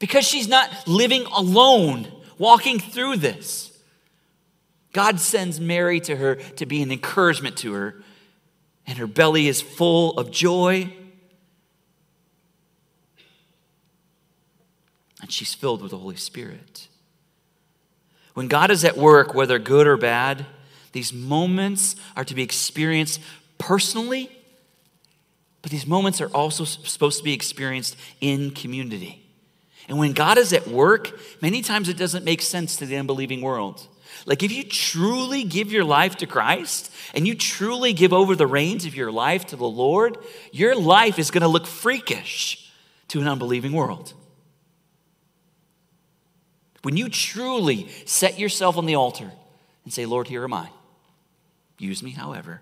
Because 0.00 0.24
she's 0.24 0.48
not 0.48 0.88
living 0.88 1.24
alone, 1.26 2.08
walking 2.36 2.80
through 2.80 3.18
this. 3.18 3.70
God 4.92 5.20
sends 5.20 5.60
Mary 5.60 6.00
to 6.00 6.16
her 6.16 6.34
to 6.34 6.66
be 6.66 6.82
an 6.82 6.90
encouragement 6.90 7.56
to 7.58 7.74
her 7.74 8.02
and 8.86 8.98
her 8.98 9.06
belly 9.06 9.48
is 9.48 9.60
full 9.60 10.18
of 10.18 10.30
joy. 10.30 10.92
And 15.20 15.32
she's 15.32 15.54
filled 15.54 15.80
with 15.80 15.90
the 15.90 15.98
Holy 15.98 16.16
Spirit. 16.16 16.88
When 18.34 18.48
God 18.48 18.70
is 18.70 18.84
at 18.84 18.96
work, 18.96 19.32
whether 19.32 19.58
good 19.58 19.86
or 19.86 19.96
bad, 19.96 20.44
these 20.92 21.12
moments 21.12 21.96
are 22.16 22.24
to 22.24 22.34
be 22.34 22.42
experienced 22.42 23.20
personally, 23.58 24.30
but 25.62 25.70
these 25.70 25.86
moments 25.86 26.20
are 26.20 26.28
also 26.28 26.64
supposed 26.64 27.18
to 27.18 27.24
be 27.24 27.32
experienced 27.32 27.96
in 28.20 28.50
community. 28.50 29.24
And 29.88 29.98
when 29.98 30.12
God 30.12 30.36
is 30.36 30.52
at 30.52 30.66
work, 30.68 31.18
many 31.40 31.62
times 31.62 31.88
it 31.88 31.96
doesn't 31.96 32.24
make 32.24 32.42
sense 32.42 32.76
to 32.76 32.86
the 32.86 32.96
unbelieving 32.96 33.40
world. 33.40 33.88
Like 34.26 34.42
if 34.42 34.52
you 34.52 34.64
truly 34.64 35.44
give 35.44 35.70
your 35.70 35.84
life 35.84 36.16
to 36.16 36.26
Christ 36.26 36.90
and 37.14 37.26
you 37.26 37.34
truly 37.34 37.92
give 37.92 38.12
over 38.12 38.34
the 38.34 38.46
reins 38.46 38.86
of 38.86 38.94
your 38.94 39.12
life 39.12 39.46
to 39.46 39.56
the 39.56 39.68
Lord, 39.68 40.16
your 40.52 40.74
life 40.74 41.18
is 41.18 41.30
going 41.30 41.42
to 41.42 41.48
look 41.48 41.66
freakish 41.66 42.72
to 43.08 43.20
an 43.20 43.28
unbelieving 43.28 43.72
world. 43.72 44.14
When 46.82 46.96
you 46.96 47.08
truly 47.08 47.88
set 48.04 48.38
yourself 48.38 48.76
on 48.76 48.86
the 48.86 48.94
altar 48.94 49.30
and 49.84 49.92
say, 49.92 50.06
Lord, 50.06 50.28
here 50.28 50.44
am 50.44 50.54
I, 50.54 50.68
use 51.78 52.02
me 52.02 52.10
however, 52.10 52.60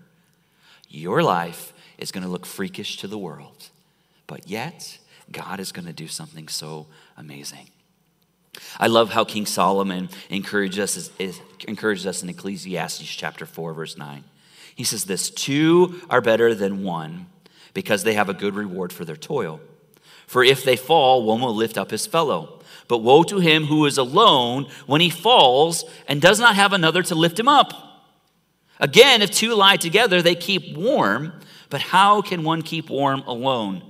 your 0.89 1.23
life 1.23 1.73
is 1.99 2.13
going 2.13 2.25
to 2.25 2.31
look 2.31 2.47
freakish 2.47 2.99
to 2.99 3.07
the 3.07 3.19
world. 3.19 3.71
But 4.27 4.49
yet, 4.49 4.99
God 5.31 5.61
is 5.61 5.73
going 5.73 5.87
to 5.87 5.93
do 5.93 6.09
something 6.09 6.49
so 6.49 6.87
amazing. 7.17 7.69
I 8.79 8.87
love 8.87 9.11
how 9.11 9.25
King 9.25 9.47
Solomon 9.47 10.09
encourages 10.29 11.11
us, 11.19 11.41
encourages 11.67 12.07
us 12.07 12.23
in 12.23 12.29
Ecclesiastes 12.29 13.09
chapter 13.09 13.47
4, 13.47 13.73
verse 13.73 13.97
9. 13.97 14.25
He 14.75 14.85
says 14.85 15.05
this 15.05 15.31
Two 15.31 16.01
are 16.11 16.21
better 16.21 16.55
than 16.55 16.83
one 16.83 17.27
because 17.75 18.05
they 18.05 18.15
have 18.15 18.29
a 18.29 18.35
good 18.35 18.55
reward 18.55 18.93
for 18.93 19.05
their 19.05 19.17
toil. 19.17 19.61
For 20.27 20.45
if 20.45 20.65
they 20.65 20.77
fall, 20.77 21.25
one 21.25 21.41
will 21.41 21.55
lift 21.55 21.79
up 21.79 21.91
his 21.91 22.07
fellow. 22.07 22.61
But 22.89 22.99
woe 22.99 23.23
to 23.25 23.39
him 23.39 23.67
who 23.67 23.87
is 23.87 23.99
alone 23.99 24.67
when 24.87 25.01
he 25.01 25.11
falls 25.11 25.85
and 26.09 26.21
does 26.21 26.41
not 26.41 26.57
have 26.57 26.73
another 26.73 27.03
to 27.05 27.15
lift 27.15 27.39
him 27.39 27.49
up. 27.49 27.73
Again, 28.81 29.23
if 29.23 29.31
two 29.31 29.55
lie 29.55 29.77
together, 29.77 30.21
they 30.21 30.35
keep 30.35 30.77
warm, 30.77 31.33
but 31.71 31.81
how 31.81 32.21
can 32.21 32.43
one 32.43 32.63
keep 32.63 32.91
warm 32.91 33.21
alone? 33.27 33.83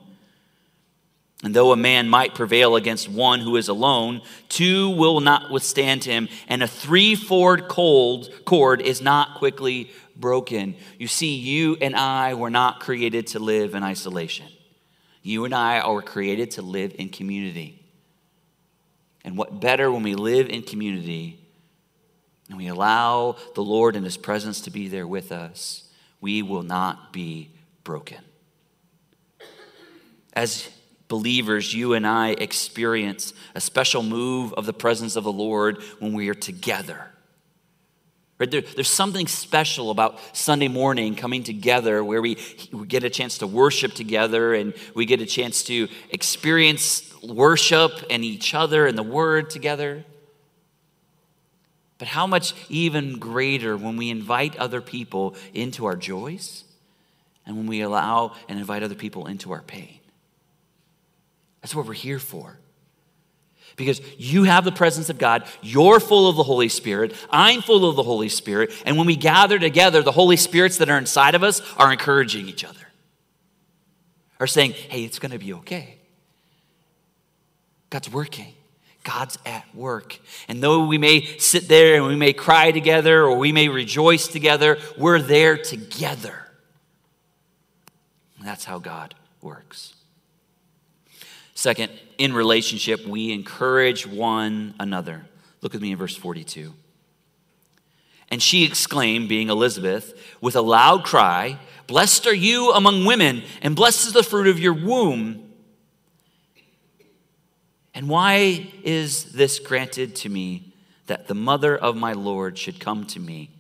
And 1.43 1.55
though 1.55 1.73
a 1.73 1.77
man 1.77 2.09
might 2.09 2.37
prevail 2.37 2.77
against 2.77 3.09
one 3.09 3.41
who 3.41 3.57
is 3.57 3.69
alone, 3.69 4.23
two 4.49 4.91
will 4.91 5.21
not 5.21 5.51
withstand 5.51 6.05
him, 6.05 6.29
and 6.47 6.63
a 6.63 6.69
three-fold 6.69 7.69
cord 7.69 8.81
is 8.81 9.03
not 9.03 9.39
quickly 9.39 9.91
broken. 10.15 10.77
You 10.99 11.09
see, 11.09 11.35
you 11.35 11.77
and 11.81 11.97
I 11.97 12.35
were 12.35 12.51
not 12.51 12.79
created 12.79 13.27
to 13.29 13.41
live 13.41 13.75
in 13.75 13.83
isolation. 13.83 14.47
You 15.23 15.45
and 15.45 15.53
I 15.53 15.81
are 15.81 16.01
created 16.01 16.53
to 16.53 16.63
live 16.63 16.95
in 16.97 17.09
community. 17.09 17.83
And 19.25 19.37
what 19.37 19.61
better 19.61 19.91
when 19.91 20.03
we 20.05 20.15
live 20.15 20.49
in 20.49 20.63
community 20.63 21.41
and 22.49 22.59
we 22.59 22.69
allow 22.69 23.37
the 23.55 23.63
Lord 23.63 23.97
and 23.97 24.05
His 24.05 24.17
presence 24.17 24.61
to 24.63 24.71
be 24.71 24.87
there 24.87 25.07
with 25.07 25.33
us, 25.33 25.89
we 26.21 26.43
will 26.43 26.63
not 26.63 27.13
be 27.13 27.51
broken. 27.83 28.19
As 30.35 30.69
believers, 31.13 31.75
you 31.75 31.93
and 31.93 32.07
I 32.07 32.31
experience 32.31 33.35
a 33.55 33.61
special 33.61 34.03
move 34.03 34.55
of 34.55 34.65
the 34.65 34.73
presence 34.73 35.15
of 35.15 35.25
the 35.25 35.33
Lord 35.33 35.83
when 35.99 36.15
we 36.15 36.31
are 36.31 36.35
together. 36.35 37.11
Right? 38.39 38.51
There, 38.51 38.63
there's 38.63 38.89
something 38.89 39.27
special 39.27 39.91
about 39.91 40.19
Sunday 40.35 40.69
morning 40.69 41.15
coming 41.15 41.43
together 41.43 42.03
where 42.03 42.23
we, 42.23 42.39
we 42.73 42.87
get 42.87 43.05
a 43.05 43.11
chance 43.11 43.37
to 43.39 43.47
worship 43.47 43.93
together 43.93 44.55
and 44.55 44.73
we 44.95 45.05
get 45.05 45.21
a 45.21 45.27
chance 45.27 45.63
to 45.65 45.87
experience 46.09 47.13
worship 47.23 47.93
and 48.09 48.25
each 48.25 48.55
other 48.55 48.87
and 48.87 48.97
the 48.97 49.03
Word 49.03 49.51
together. 49.51 50.07
But 51.99 52.09
how 52.09 52.27
much 52.27 52.55
even 52.71 53.19
greater 53.19 53.77
when 53.77 53.99
we 53.99 54.09
invite 54.09 54.57
other 54.57 54.81
people 54.81 55.37
into 55.53 55.85
our 55.85 55.95
joys 55.95 56.65
and 57.45 57.59
when 57.59 57.67
we 57.67 57.83
allow 57.83 58.35
and 58.49 58.59
invite 58.59 58.83
other 58.83 58.95
people 58.95 59.27
into 59.27 59.53
our 59.53 59.61
pain. 59.61 59.99
That's 61.63 61.75
what 61.75 61.87
we're 61.87 61.95
here 61.95 62.19
for. 62.19 62.59
Because 63.77 64.03
you 64.19 64.45
have 64.45 64.65
the 64.65 64.73
presence 64.73 65.09
of 65.09 65.17
God, 65.17 65.47
you're 65.63 65.99
full 65.99 66.29
of 66.29 66.37
the 66.37 66.43
Holy 66.43 66.69
Spirit, 66.69 67.15
I'm 67.31 67.63
full 67.63 67.89
of 67.89 67.97
the 67.97 68.03
Holy 68.03 68.29
Spirit, 68.29 68.71
and 68.85 68.99
when 68.99 69.07
we 69.07 69.17
gather 69.17 69.59
together, 69.59 70.03
the 70.03 70.13
Holy 70.13 70.37
Spirits 70.37 70.77
that 70.77 70.91
are 70.91 70.99
inside 70.99 71.35
of 71.35 71.43
us 71.43 71.63
are 71.79 71.91
encouraging 71.91 72.49
each 72.49 72.65
other, 72.65 72.87
are 74.39 74.47
saying, 74.47 74.73
hey, 74.73 75.05
it's 75.05 75.19
to 75.19 75.39
be 75.39 75.55
okay. 75.55 75.97
God's 77.89 78.13
working. 78.13 78.53
God's 79.05 79.39
at 79.45 79.65
work. 79.75 80.19
And 80.49 80.63
though 80.63 80.87
we 80.87 80.97
may 80.97 81.25
sit 81.39 81.69
there 81.69 81.97
and 81.97 82.07
we 82.07 82.17
may 82.17 82.33
cry 82.33 82.71
together 82.71 83.25
or 83.25 83.37
we 83.37 83.53
may 83.53 83.69
rejoice 83.69 84.29
together, 84.29 84.79
we're 84.97 85.21
there 85.21 85.57
together. 85.57 86.49
And 88.39 88.47
that's 88.47 88.65
how 88.65 88.79
God 88.79 89.15
works. 89.41 89.95
Second, 91.63 91.93
in 92.19 92.33
relationship, 92.33 93.07
we 93.07 93.31
encourage 93.31 94.05
one 94.05 94.75
another. 94.81 95.25
Look 95.61 95.75
with 95.75 95.81
me 95.81 95.93
in 95.93 95.97
verse 95.97 96.17
42. 96.17 96.75
And 98.31 98.43
she 98.43 98.65
exclaimed, 98.65 99.29
being 99.29 99.49
Elizabeth, 99.49 100.13
with 100.41 100.57
a 100.57 100.61
loud 100.61 101.05
cry, 101.05 101.61
Blessed 101.87 102.27
are 102.27 102.35
you 102.35 102.73
among 102.73 103.05
women, 103.05 103.45
and 103.63 103.77
blessed 103.77 104.09
is 104.09 104.13
the 104.13 104.25
fruit 104.25 104.49
of 104.49 104.59
your 104.59 104.73
womb. 104.73 105.53
And 107.95 108.09
why 108.09 108.73
is 108.83 109.27
this 109.27 109.61
granted 109.61 110.17
to 110.17 110.29
me 110.29 110.73
that 111.07 111.29
the 111.29 111.35
mother 111.37 111.79
of 111.79 111.95
my 111.95 112.13
Lord 112.13 112.59
should 112.59 112.81
come 112.81 113.07
to 113.07 113.21
me? 113.21 113.51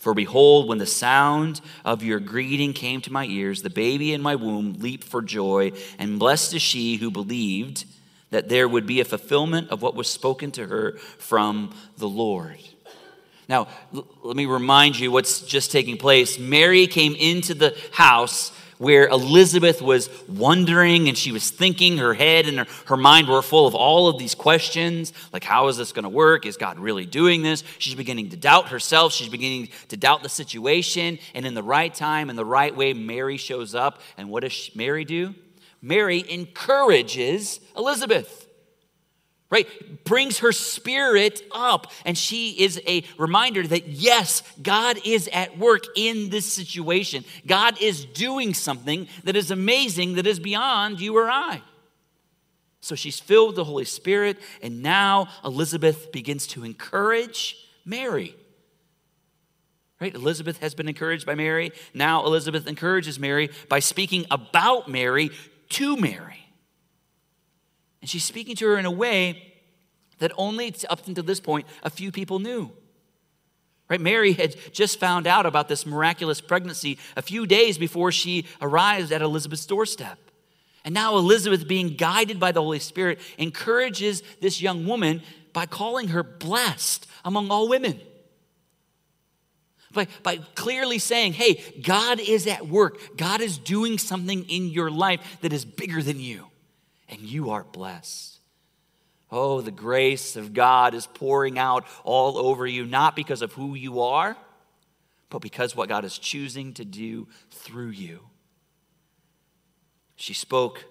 For 0.00 0.14
behold, 0.14 0.66
when 0.66 0.78
the 0.78 0.86
sound 0.86 1.60
of 1.84 2.02
your 2.02 2.20
greeting 2.20 2.72
came 2.72 3.02
to 3.02 3.12
my 3.12 3.26
ears, 3.26 3.60
the 3.60 3.68
baby 3.68 4.14
in 4.14 4.22
my 4.22 4.34
womb 4.34 4.72
leaped 4.78 5.04
for 5.04 5.20
joy, 5.20 5.72
and 5.98 6.18
blessed 6.18 6.54
is 6.54 6.62
she 6.62 6.96
who 6.96 7.10
believed 7.10 7.84
that 8.30 8.48
there 8.48 8.66
would 8.66 8.86
be 8.86 9.00
a 9.00 9.04
fulfillment 9.04 9.68
of 9.68 9.82
what 9.82 9.94
was 9.94 10.08
spoken 10.08 10.50
to 10.52 10.66
her 10.66 10.96
from 11.18 11.74
the 11.98 12.08
Lord. 12.08 12.58
Now, 13.46 13.68
let 14.22 14.36
me 14.36 14.46
remind 14.46 14.98
you 14.98 15.10
what's 15.10 15.42
just 15.42 15.70
taking 15.70 15.98
place. 15.98 16.38
Mary 16.38 16.86
came 16.86 17.14
into 17.14 17.52
the 17.52 17.76
house 17.92 18.52
where 18.80 19.06
Elizabeth 19.08 19.82
was 19.82 20.08
wondering 20.26 21.06
and 21.06 21.18
she 21.18 21.32
was 21.32 21.50
thinking, 21.50 21.98
her 21.98 22.14
head 22.14 22.46
and 22.46 22.60
her, 22.60 22.66
her 22.86 22.96
mind 22.96 23.28
were 23.28 23.42
full 23.42 23.66
of 23.66 23.74
all 23.74 24.08
of 24.08 24.18
these 24.18 24.34
questions 24.34 25.12
like, 25.34 25.44
how 25.44 25.68
is 25.68 25.76
this 25.76 25.92
going 25.92 26.04
to 26.04 26.08
work? 26.08 26.46
Is 26.46 26.56
God 26.56 26.78
really 26.78 27.04
doing 27.04 27.42
this? 27.42 27.62
She's 27.78 27.94
beginning 27.94 28.30
to 28.30 28.38
doubt 28.38 28.68
herself. 28.68 29.12
She's 29.12 29.28
beginning 29.28 29.68
to 29.88 29.98
doubt 29.98 30.22
the 30.22 30.30
situation. 30.30 31.18
And 31.34 31.44
in 31.44 31.52
the 31.52 31.62
right 31.62 31.92
time, 31.92 32.30
in 32.30 32.36
the 32.36 32.44
right 32.44 32.74
way, 32.74 32.94
Mary 32.94 33.36
shows 33.36 33.74
up. 33.74 34.00
And 34.16 34.30
what 34.30 34.44
does 34.44 34.70
Mary 34.74 35.04
do? 35.04 35.34
Mary 35.82 36.24
encourages 36.26 37.60
Elizabeth 37.76 38.39
right? 39.50 39.66
Brings 40.04 40.38
her 40.38 40.52
spirit 40.52 41.42
up. 41.52 41.90
And 42.04 42.16
she 42.16 42.50
is 42.62 42.80
a 42.86 43.02
reminder 43.18 43.66
that 43.66 43.88
yes, 43.88 44.42
God 44.62 44.98
is 45.04 45.28
at 45.32 45.58
work 45.58 45.84
in 45.96 46.30
this 46.30 46.50
situation. 46.50 47.24
God 47.46 47.80
is 47.82 48.04
doing 48.04 48.54
something 48.54 49.08
that 49.24 49.36
is 49.36 49.50
amazing, 49.50 50.14
that 50.14 50.26
is 50.26 50.38
beyond 50.38 51.00
you 51.00 51.16
or 51.16 51.28
I. 51.28 51.62
So 52.80 52.94
she's 52.94 53.20
filled 53.20 53.48
with 53.48 53.56
the 53.56 53.64
Holy 53.64 53.84
Spirit, 53.84 54.38
and 54.62 54.82
now 54.82 55.28
Elizabeth 55.44 56.12
begins 56.12 56.46
to 56.48 56.64
encourage 56.64 57.56
Mary. 57.84 58.34
Right? 60.00 60.14
Elizabeth 60.14 60.58
has 60.60 60.74
been 60.74 60.88
encouraged 60.88 61.26
by 61.26 61.34
Mary. 61.34 61.72
Now 61.92 62.24
Elizabeth 62.24 62.66
encourages 62.66 63.18
Mary 63.18 63.50
by 63.68 63.80
speaking 63.80 64.24
about 64.30 64.88
Mary 64.88 65.30
to 65.70 65.96
Mary. 65.96 66.39
And 68.00 68.08
she's 68.08 68.24
speaking 68.24 68.56
to 68.56 68.66
her 68.66 68.78
in 68.78 68.86
a 68.86 68.90
way 68.90 69.54
that 70.18 70.32
only 70.36 70.74
up 70.88 71.06
until 71.06 71.24
this 71.24 71.40
point 71.40 71.66
a 71.82 71.90
few 71.90 72.12
people 72.12 72.38
knew. 72.38 72.70
Right? 73.88 74.00
Mary 74.00 74.32
had 74.34 74.54
just 74.72 75.00
found 75.00 75.26
out 75.26 75.46
about 75.46 75.68
this 75.68 75.84
miraculous 75.84 76.40
pregnancy 76.40 76.96
a 77.16 77.22
few 77.22 77.44
days 77.44 77.76
before 77.76 78.12
she 78.12 78.46
arrived 78.60 79.10
at 79.10 79.20
Elizabeth's 79.20 79.66
doorstep. 79.66 80.18
And 80.84 80.94
now 80.94 81.16
Elizabeth, 81.16 81.66
being 81.66 81.96
guided 81.96 82.38
by 82.38 82.52
the 82.52 82.62
Holy 82.62 82.78
Spirit, 82.78 83.18
encourages 83.36 84.22
this 84.40 84.62
young 84.62 84.86
woman 84.86 85.22
by 85.52 85.66
calling 85.66 86.08
her 86.08 86.22
blessed 86.22 87.06
among 87.24 87.50
all 87.50 87.68
women. 87.68 88.00
By, 89.92 90.06
by 90.22 90.36
clearly 90.54 91.00
saying, 91.00 91.32
hey, 91.32 91.60
God 91.82 92.20
is 92.20 92.46
at 92.46 92.68
work. 92.68 93.16
God 93.16 93.40
is 93.40 93.58
doing 93.58 93.98
something 93.98 94.44
in 94.44 94.68
your 94.68 94.88
life 94.88 95.20
that 95.40 95.52
is 95.52 95.64
bigger 95.64 96.00
than 96.00 96.20
you 96.20 96.49
and 97.10 97.20
you 97.20 97.50
are 97.50 97.64
blessed. 97.64 98.38
Oh, 99.30 99.60
the 99.60 99.70
grace 99.70 100.36
of 100.36 100.54
God 100.54 100.94
is 100.94 101.06
pouring 101.06 101.58
out 101.58 101.84
all 102.04 102.38
over 102.38 102.66
you, 102.66 102.86
not 102.86 103.14
because 103.14 103.42
of 103.42 103.52
who 103.52 103.74
you 103.74 104.00
are, 104.00 104.36
but 105.28 105.40
because 105.40 105.76
what 105.76 105.88
God 105.88 106.04
is 106.04 106.18
choosing 106.18 106.72
to 106.74 106.84
do 106.84 107.28
through 107.50 107.90
you. 107.90 108.20
She 110.16 110.34
spoke 110.34 110.84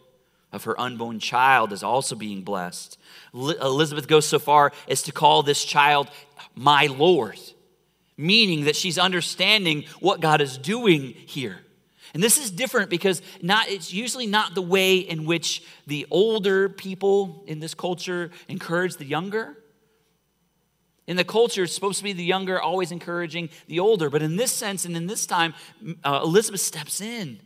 of 0.52 0.64
her 0.64 0.80
unborn 0.80 1.20
child 1.20 1.74
as 1.74 1.84
also 1.84 2.16
being 2.16 2.44
blessed. 2.44 2.98
Elizabeth 3.34 4.08
goes 4.08 4.26
so 4.26 4.40
far 4.40 4.72
as 4.88 5.04
to 5.04 5.12
call 5.12 5.44
this 5.44 5.64
child 5.64 6.10
my 6.56 6.88
Lord, 6.88 7.40
meaning 8.18 8.66
that 8.66 8.76
she's 8.76 8.98
understanding 8.98 9.86
what 10.00 10.22
God 10.22 10.42
is 10.42 10.58
doing 10.58 11.14
here. 11.14 11.60
And 12.14 12.24
this 12.24 12.38
is 12.38 12.52
different 12.52 12.90
because 12.90 13.22
not, 13.42 13.70
it's 13.70 13.94
usually 13.94 14.28
not 14.28 14.56
the 14.56 14.62
way 14.62 14.98
in 14.98 15.26
which 15.26 15.64
the 15.88 16.08
older 16.10 16.70
people 16.70 17.44
in 17.48 17.60
this 17.60 17.74
culture 17.74 18.32
encourage 18.48 18.96
the 18.96 19.06
younger. 19.06 19.58
In 21.08 21.18
the 21.18 21.24
culture, 21.24 21.64
it's 21.64 21.74
supposed 21.74 21.98
to 21.98 22.04
be 22.04 22.14
the 22.14 22.24
younger 22.24 22.62
always 22.62 22.92
encouraging 22.92 23.50
the 23.68 23.80
older. 23.80 24.10
But 24.10 24.22
in 24.22 24.36
this 24.36 24.52
sense 24.52 24.86
and 24.86 24.96
in 24.96 25.08
this 25.08 25.26
time, 25.26 25.54
uh, 26.04 26.22
Elizabeth 26.24 26.62
steps 26.62 27.02
in 27.02 27.40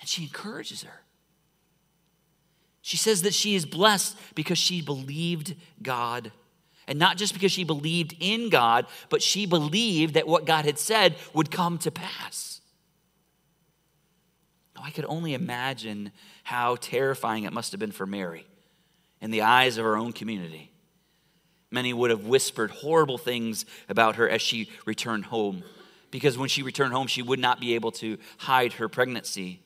and 0.00 0.08
she 0.08 0.22
encourages 0.22 0.82
her. 0.82 1.02
She 2.82 2.96
says 2.96 3.22
that 3.22 3.34
she 3.34 3.54
is 3.54 3.66
blessed 3.66 4.16
because 4.34 4.58
she 4.58 4.80
believed 4.80 5.54
God. 5.82 6.32
And 6.90 6.98
not 6.98 7.16
just 7.16 7.34
because 7.34 7.52
she 7.52 7.62
believed 7.62 8.16
in 8.18 8.50
God, 8.50 8.84
but 9.10 9.22
she 9.22 9.46
believed 9.46 10.14
that 10.14 10.26
what 10.26 10.44
God 10.44 10.64
had 10.64 10.76
said 10.76 11.14
would 11.32 11.48
come 11.48 11.78
to 11.78 11.90
pass. 11.92 12.60
Now, 14.74 14.82
I 14.84 14.90
could 14.90 15.04
only 15.04 15.32
imagine 15.32 16.10
how 16.42 16.74
terrifying 16.74 17.44
it 17.44 17.52
must 17.52 17.70
have 17.70 17.78
been 17.78 17.92
for 17.92 18.06
Mary 18.06 18.44
in 19.20 19.30
the 19.30 19.42
eyes 19.42 19.78
of 19.78 19.84
her 19.84 19.96
own 19.96 20.12
community. 20.12 20.72
Many 21.70 21.92
would 21.92 22.10
have 22.10 22.26
whispered 22.26 22.72
horrible 22.72 23.18
things 23.18 23.64
about 23.88 24.16
her 24.16 24.28
as 24.28 24.42
she 24.42 24.68
returned 24.84 25.26
home, 25.26 25.62
because 26.10 26.36
when 26.36 26.48
she 26.48 26.64
returned 26.64 26.92
home, 26.92 27.06
she 27.06 27.22
would 27.22 27.38
not 27.38 27.60
be 27.60 27.76
able 27.76 27.92
to 27.92 28.18
hide 28.38 28.72
her 28.74 28.88
pregnancy. 28.88 29.60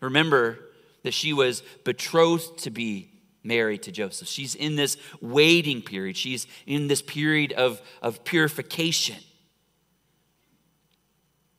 Remember 0.00 0.58
that 1.04 1.14
she 1.14 1.32
was 1.32 1.62
betrothed 1.84 2.58
to 2.58 2.70
be 2.70 3.08
married 3.42 3.82
to 3.84 3.92
Joseph. 3.92 4.28
She's 4.28 4.54
in 4.54 4.76
this 4.76 4.96
waiting 5.20 5.82
period, 5.82 6.16
she's 6.16 6.46
in 6.66 6.88
this 6.88 7.02
period 7.02 7.52
of, 7.52 7.80
of 8.02 8.24
purification. 8.24 9.16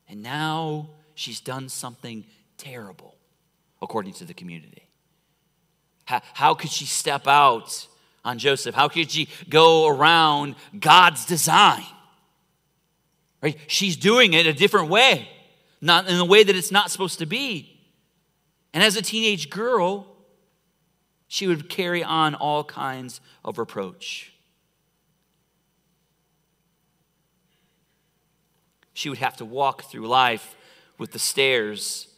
And 0.08 0.22
now 0.22 0.90
she's 1.16 1.40
done 1.40 1.70
something 1.70 2.26
terrible, 2.58 3.16
according 3.82 4.14
to 4.14 4.26
the 4.26 4.34
community. 4.34 4.90
How, 6.06 6.22
how 6.34 6.54
could 6.54 6.70
she 6.70 6.86
step 6.86 7.28
out 7.28 7.88
on 8.26 8.38
Joseph? 8.38 8.76
How 8.76 8.90
could 8.90 9.10
she 9.10 9.30
go 9.50 9.88
around 9.88 10.56
God's 10.78 11.26
design? 11.26 11.86
Right? 13.42 13.58
She's 13.68 13.96
doing 13.96 14.34
it 14.34 14.46
a 14.46 14.54
different 14.54 14.90
way, 14.90 15.30
not 15.80 16.08
in 16.08 16.18
the 16.18 16.26
way 16.26 16.44
that 16.44 16.56
it's 16.56 16.72
not 16.72 16.92
supposed 16.92 17.20
to 17.20 17.26
be. 17.26 17.80
And 18.74 18.84
as 18.84 18.96
a 18.96 19.02
teenage 19.02 19.50
girl, 19.50 20.11
she 21.34 21.48
would 21.48 21.70
carry 21.70 22.04
on 22.04 22.36
all 22.36 22.62
kinds 22.62 23.22
of 23.46 23.58
reproach. 23.58 24.34
She 28.92 29.08
would 29.08 29.20
have 29.20 29.38
to 29.38 29.46
walk 29.46 29.84
through 29.84 30.10
life 30.10 30.58
with 30.98 31.14
the 31.14 31.20
stares 31.20 32.10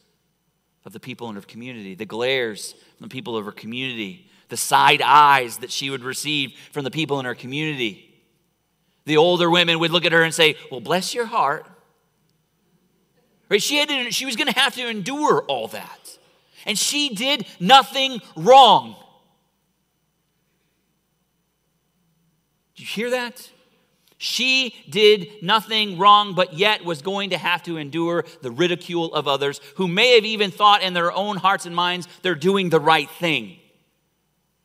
of 0.84 0.94
the 0.94 1.00
people 1.00 1.30
in 1.30 1.36
her 1.36 1.42
community, 1.42 1.94
the 1.94 2.08
glares 2.08 2.72
from 2.98 3.08
the 3.08 3.14
people 3.14 3.38
of 3.38 3.46
her 3.46 3.52
community, 3.52 4.32
the 4.50 4.58
side 4.58 5.04
eyes 5.04 5.60
that 5.60 5.70
she 5.70 5.92
would 5.92 6.04
receive 6.04 6.54
from 6.72 6.84
the 6.84 6.90
people 6.90 7.20
in 7.20 7.26
her 7.26 7.36
community. 7.36 8.20
The 9.06 9.18
older 9.18 9.48
women 9.48 9.78
would 9.78 9.92
look 9.92 10.06
at 10.06 10.12
her 10.12 10.24
and 10.24 10.34
say, 10.34 10.56
Well, 10.72 10.82
bless 10.82 11.14
your 11.14 11.28
heart. 11.28 11.68
Right? 13.48 13.62
She, 13.62 13.78
had 13.78 13.90
to, 13.90 14.10
she 14.10 14.26
was 14.26 14.36
going 14.36 14.52
to 14.52 14.60
have 14.60 14.74
to 14.74 14.90
endure 14.90 15.44
all 15.44 15.68
that. 15.68 16.18
And 16.66 16.80
she 16.80 17.14
did 17.14 17.46
nothing 17.60 18.20
wrong. 18.36 18.96
Do 22.76 22.84
you 22.84 22.88
hear 22.88 23.10
that? 23.12 23.50
She 24.18 24.74
did 24.90 25.44
nothing 25.44 25.98
wrong, 25.98 26.34
but 26.34 26.54
yet 26.54 26.86
was 26.86 27.02
going 27.02 27.32
to 27.32 27.38
have 27.38 27.62
to 27.64 27.76
endure 27.76 28.24
the 28.42 28.52
ridicule 28.52 29.14
of 29.14 29.28
others 29.28 29.60
who 29.76 29.88
may 29.88 30.16
have 30.16 30.24
even 30.24 30.50
thought 30.50 30.82
in 30.82 30.94
their 30.94 31.12
own 31.12 31.36
hearts 31.36 31.66
and 31.66 31.76
minds 31.76 32.08
they're 32.22 32.34
doing 32.34 32.70
the 32.70 32.80
right 32.80 33.10
thing. 33.10 33.58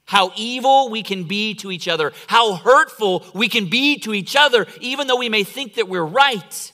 How 0.05 0.33
evil 0.37 0.91
we 0.91 1.03
can 1.03 1.25
be 1.25 1.55
to 1.57 1.73
each 1.73 1.89
other, 1.89 2.13
how 2.29 2.55
hurtful 2.55 3.27
we 3.35 3.49
can 3.49 3.69
be 3.69 3.99
to 3.99 4.15
each 4.15 4.37
other, 4.37 4.67
even 4.81 5.09
though 5.09 5.19
we 5.19 5.29
may 5.29 5.43
think 5.43 5.75
that 5.75 5.89
we're 5.89 6.05
right. 6.05 6.73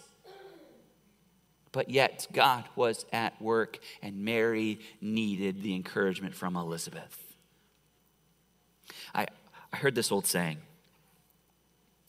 But 1.73 1.89
yet, 1.89 2.29
God 2.33 2.65
was 2.77 3.07
at 3.13 3.41
work, 3.41 3.79
and 4.03 4.27
Mary 4.27 4.79
needed 5.01 5.63
the 5.63 5.75
encouragement 5.75 6.35
from 6.35 6.55
Elizabeth. 6.55 7.19
I, 9.15 9.27
I 9.73 9.77
heard 9.79 9.95
this 9.95 10.13
old 10.13 10.27
saying 10.27 10.59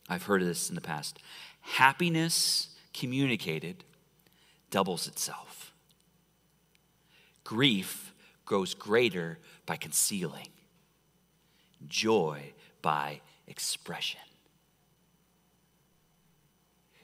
I've 0.10 0.24
heard 0.24 0.42
of 0.42 0.48
this 0.48 0.70
in 0.70 0.76
the 0.76 0.82
past. 0.82 1.20
Happiness 1.62 2.70
communicated 2.94 3.84
doubles 4.70 5.08
itself. 5.08 5.74
Grief 7.44 8.14
grows 8.46 8.74
greater 8.74 9.40
by 9.66 9.76
concealing, 9.78 10.48
joy 11.88 12.54
by 12.82 13.22
expression. 13.48 14.20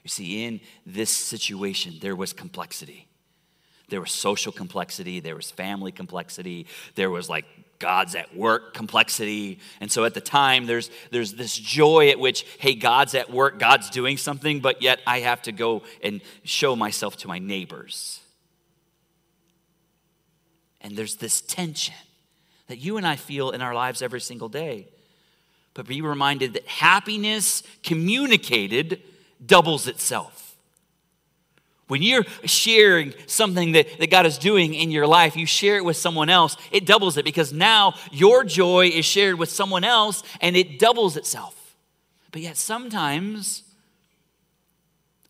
You 0.02 0.08
see, 0.08 0.44
in 0.44 0.60
this 0.84 1.10
situation, 1.10 1.98
there 2.00 2.16
was 2.16 2.32
complexity. 2.32 3.06
There 3.88 4.00
was 4.00 4.10
social 4.10 4.52
complexity, 4.52 5.20
there 5.20 5.36
was 5.36 5.50
family 5.50 5.92
complexity, 5.92 6.66
there 6.94 7.10
was 7.10 7.28
like 7.28 7.44
God's 7.82 8.14
at 8.14 8.34
work 8.36 8.74
complexity. 8.74 9.58
And 9.80 9.90
so 9.90 10.04
at 10.04 10.14
the 10.14 10.20
time, 10.20 10.66
there's, 10.66 10.88
there's 11.10 11.34
this 11.34 11.58
joy 11.58 12.10
at 12.10 12.18
which, 12.20 12.46
hey, 12.58 12.76
God's 12.76 13.16
at 13.16 13.28
work, 13.28 13.58
God's 13.58 13.90
doing 13.90 14.16
something, 14.16 14.60
but 14.60 14.80
yet 14.80 15.00
I 15.04 15.18
have 15.20 15.42
to 15.42 15.52
go 15.52 15.82
and 16.00 16.20
show 16.44 16.76
myself 16.76 17.16
to 17.18 17.28
my 17.28 17.40
neighbors. 17.40 18.20
And 20.80 20.96
there's 20.96 21.16
this 21.16 21.40
tension 21.40 21.96
that 22.68 22.78
you 22.78 22.98
and 22.98 23.06
I 23.06 23.16
feel 23.16 23.50
in 23.50 23.60
our 23.60 23.74
lives 23.74 24.00
every 24.00 24.20
single 24.20 24.48
day. 24.48 24.86
But 25.74 25.88
be 25.88 26.02
reminded 26.02 26.52
that 26.52 26.66
happiness 26.68 27.64
communicated 27.82 29.02
doubles 29.44 29.88
itself. 29.88 30.51
When 31.92 32.00
you're 32.00 32.24
sharing 32.46 33.12
something 33.26 33.72
that, 33.72 33.98
that 33.98 34.10
God 34.10 34.24
is 34.24 34.38
doing 34.38 34.72
in 34.72 34.90
your 34.90 35.06
life, 35.06 35.36
you 35.36 35.44
share 35.44 35.76
it 35.76 35.84
with 35.84 35.98
someone 35.98 36.30
else, 36.30 36.56
it 36.70 36.86
doubles 36.86 37.18
it 37.18 37.24
because 37.26 37.52
now 37.52 37.96
your 38.10 38.44
joy 38.44 38.86
is 38.86 39.04
shared 39.04 39.38
with 39.38 39.50
someone 39.50 39.84
else 39.84 40.22
and 40.40 40.56
it 40.56 40.78
doubles 40.78 41.18
itself. 41.18 41.76
But 42.30 42.40
yet 42.40 42.56
sometimes 42.56 43.64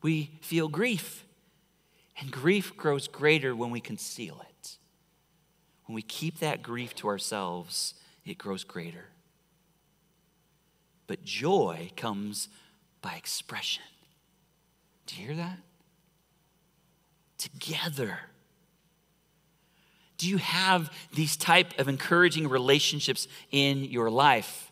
we 0.02 0.30
feel 0.40 0.68
grief, 0.68 1.24
and 2.20 2.30
grief 2.30 2.76
grows 2.76 3.08
greater 3.08 3.56
when 3.56 3.72
we 3.72 3.80
conceal 3.80 4.40
it. 4.48 4.76
When 5.86 5.96
we 5.96 6.02
keep 6.02 6.38
that 6.38 6.62
grief 6.62 6.94
to 6.94 7.08
ourselves, 7.08 7.94
it 8.24 8.38
grows 8.38 8.62
greater. 8.62 9.06
But 11.08 11.24
joy 11.24 11.90
comes 11.96 12.48
by 13.00 13.14
expression. 13.14 13.82
Do 15.06 15.16
you 15.16 15.26
hear 15.26 15.36
that? 15.38 15.58
Together? 17.42 18.18
Do 20.18 20.28
you 20.28 20.36
have 20.36 20.90
these 21.14 21.36
type 21.36 21.78
of 21.78 21.88
encouraging 21.88 22.48
relationships 22.48 23.26
in 23.50 23.84
your 23.84 24.10
life? 24.10 24.70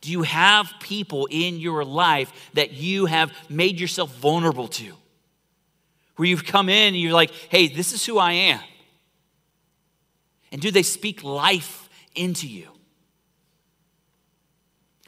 Do 0.00 0.10
you 0.10 0.22
have 0.22 0.72
people 0.80 1.28
in 1.30 1.58
your 1.58 1.84
life 1.84 2.32
that 2.54 2.72
you 2.72 3.06
have 3.06 3.32
made 3.48 3.80
yourself 3.80 4.14
vulnerable 4.16 4.68
to? 4.68 4.94
Where 6.16 6.28
you've 6.28 6.44
come 6.44 6.68
in 6.68 6.94
and 6.94 6.96
you're 6.96 7.12
like, 7.12 7.32
hey, 7.48 7.68
this 7.68 7.92
is 7.92 8.04
who 8.04 8.18
I 8.18 8.32
am. 8.32 8.60
And 10.52 10.60
do 10.60 10.70
they 10.70 10.82
speak 10.82 11.24
life 11.24 11.88
into 12.14 12.46
you? 12.46 12.68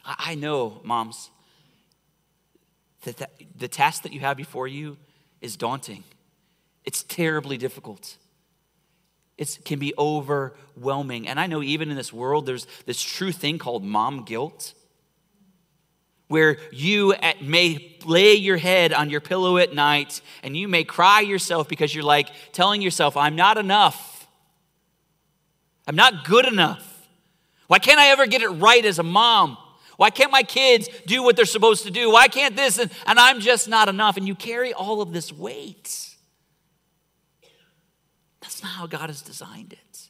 I 0.03 0.35
know, 0.35 0.81
moms, 0.83 1.29
that 3.03 3.31
the 3.57 3.67
task 3.67 4.03
that 4.03 4.11
you 4.11 4.19
have 4.21 4.37
before 4.37 4.67
you 4.67 4.97
is 5.41 5.55
daunting. 5.55 6.03
It's 6.85 7.03
terribly 7.03 7.57
difficult. 7.57 8.17
It 9.37 9.59
can 9.65 9.79
be 9.79 9.93
overwhelming. 9.97 11.27
And 11.27 11.39
I 11.39 11.47
know 11.47 11.61
even 11.61 11.89
in 11.89 11.97
this 11.97 12.13
world, 12.13 12.45
there's 12.45 12.67
this 12.85 13.01
true 13.01 13.31
thing 13.31 13.57
called 13.57 13.83
mom 13.83 14.23
guilt, 14.23 14.73
where 16.27 16.57
you 16.71 17.13
at, 17.13 17.43
may 17.43 17.97
lay 18.05 18.33
your 18.33 18.57
head 18.57 18.93
on 18.93 19.09
your 19.09 19.21
pillow 19.21 19.57
at 19.57 19.73
night 19.73 20.21
and 20.41 20.55
you 20.57 20.67
may 20.67 20.83
cry 20.83 21.19
yourself 21.19 21.67
because 21.67 21.93
you're 21.93 22.03
like 22.03 22.29
telling 22.51 22.81
yourself, 22.81 23.15
I'm 23.17 23.35
not 23.35 23.57
enough. 23.57 24.27
I'm 25.87 25.95
not 25.95 26.25
good 26.25 26.45
enough. 26.45 27.07
Why 27.67 27.79
can't 27.79 27.99
I 27.99 28.07
ever 28.07 28.25
get 28.25 28.41
it 28.41 28.49
right 28.49 28.83
as 28.83 28.99
a 28.99 29.03
mom? 29.03 29.57
Why 29.97 30.09
can't 30.09 30.31
my 30.31 30.43
kids 30.43 30.89
do 31.05 31.23
what 31.23 31.35
they're 31.35 31.45
supposed 31.45 31.83
to 31.83 31.91
do? 31.91 32.11
Why 32.11 32.27
can't 32.27 32.55
this? 32.55 32.79
And, 32.79 32.91
and 33.05 33.19
I'm 33.19 33.39
just 33.39 33.67
not 33.67 33.87
enough. 33.87 34.17
And 34.17 34.27
you 34.27 34.35
carry 34.35 34.73
all 34.73 35.01
of 35.01 35.13
this 35.13 35.31
weight. 35.31 36.14
Not 38.65 38.71
how 38.71 38.87
God 38.87 39.09
has 39.11 39.21
designed 39.21 39.73
it. 39.73 40.09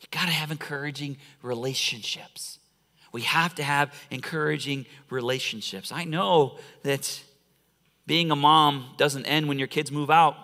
You 0.00 0.06
got 0.12 0.26
to 0.26 0.30
have 0.30 0.52
encouraging 0.52 1.16
relationships 1.42 2.60
We 3.14 3.22
have 3.22 3.54
to 3.54 3.62
have 3.62 3.94
encouraging 4.10 4.86
relationships. 5.08 5.92
I 5.92 6.02
know 6.02 6.58
that 6.82 7.22
being 8.08 8.32
a 8.32 8.36
mom 8.36 8.94
doesn't 8.96 9.24
end 9.24 9.46
when 9.46 9.56
your 9.56 9.68
kids 9.68 9.92
move 9.92 10.10
out. 10.10 10.36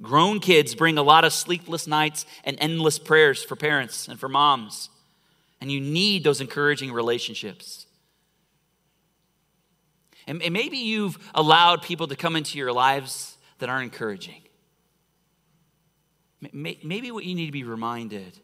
Grown 0.00 0.38
kids 0.38 0.76
bring 0.76 0.98
a 0.98 1.02
lot 1.02 1.24
of 1.24 1.32
sleepless 1.32 1.88
nights 1.88 2.26
and 2.44 2.56
endless 2.60 3.00
prayers 3.00 3.42
for 3.42 3.56
parents 3.56 4.06
and 4.06 4.20
for 4.20 4.28
moms. 4.28 4.88
And 5.60 5.70
you 5.70 5.80
need 5.80 6.22
those 6.22 6.40
encouraging 6.40 6.92
relationships. 6.92 7.86
And, 10.28 10.52
maybe 10.52 10.76
you've 10.76 11.18
allowed 11.34 11.82
people 11.82 12.06
to 12.08 12.14
come 12.14 12.36
into 12.36 12.58
your 12.58 12.72
lives 12.72 13.38
that 13.58 13.68
aren't 13.68 13.84
encouraging. 13.84 14.42
Maybe 16.52 17.10
what 17.10 17.24
you 17.24 17.34
need 17.34 17.46
to 17.46 17.52
be 17.52 17.64
reminded 17.64 18.38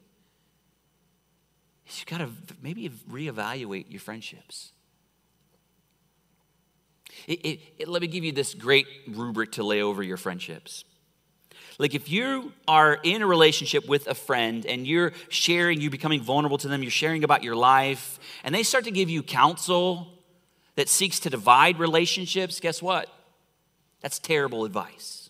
is 1.87 2.01
you've 2.01 2.07
got 2.07 2.19
to 2.19 2.31
maybe 2.63 2.89
reevaluate 2.89 3.91
your 3.91 4.01
friendships. 4.01 4.73
It, 7.29 7.45
it, 7.45 7.61
it, 7.79 7.89
let 7.89 8.03
me 8.03 8.09
give 8.09 8.25
you 8.25 8.33
this 8.33 8.55
great 8.55 8.87
rubric 9.07 9.53
to 9.53 9.63
lay 9.63 9.83
over 9.83 10.03
your 10.03 10.17
friendships. 10.17 10.85
Like 11.79 11.95
if 11.95 12.09
you 12.09 12.53
are 12.67 12.99
in 13.03 13.23
a 13.23 13.27
relationship 13.27 13.87
with 13.89 14.07
a 14.07 14.15
friend 14.15 14.65
and 14.65 14.87
you're 14.87 15.13
sharing, 15.29 15.81
you're 15.81 15.91
becoming 15.91 16.23
vulnerable 16.23 16.59
to 16.59 16.69
them, 16.69 16.83
you're 16.83 16.91
sharing 16.91 17.25
about 17.25 17.43
your 17.43 17.57
life, 17.57 18.19
and 18.43 18.55
they 18.55 18.63
start 18.63 18.85
to 18.85 18.91
give 18.91 19.11
you 19.11 19.23
counsel 19.23 20.14
that 20.77 20.89
seeks 20.89 21.21
to 21.21 21.31
divide 21.31 21.79
relationships, 21.79 22.61
guess 22.61 22.83
what? 22.83 23.09
That's 24.01 24.19
terrible 24.19 24.65
advice. 24.65 25.25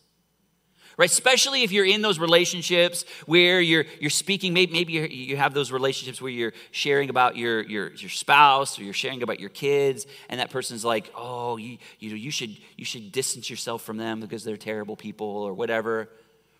Right? 0.96 1.10
Especially 1.10 1.64
if 1.64 1.72
you're 1.72 1.84
in 1.84 2.02
those 2.02 2.20
relationships 2.20 3.04
where 3.26 3.60
you're, 3.60 3.84
you're 4.00 4.10
speaking 4.10 4.52
maybe, 4.52 4.72
maybe 4.72 4.92
you 4.92 5.36
have 5.36 5.52
those 5.52 5.72
relationships 5.72 6.22
where 6.22 6.30
you're 6.30 6.52
sharing 6.70 7.10
about 7.10 7.36
your, 7.36 7.62
your, 7.62 7.92
your 7.94 8.10
spouse 8.10 8.78
or 8.78 8.84
you're 8.84 8.94
sharing 8.94 9.22
about 9.24 9.40
your 9.40 9.48
kids 9.48 10.06
and 10.28 10.38
that 10.38 10.50
person's 10.50 10.84
like 10.84 11.10
oh 11.16 11.56
you, 11.56 11.78
you, 11.98 12.10
know, 12.10 12.16
you, 12.16 12.30
should, 12.30 12.56
you 12.76 12.84
should 12.84 13.10
distance 13.10 13.50
yourself 13.50 13.82
from 13.82 13.96
them 13.96 14.20
because 14.20 14.44
they're 14.44 14.56
terrible 14.56 14.94
people 14.94 15.26
or 15.26 15.52
whatever. 15.52 16.08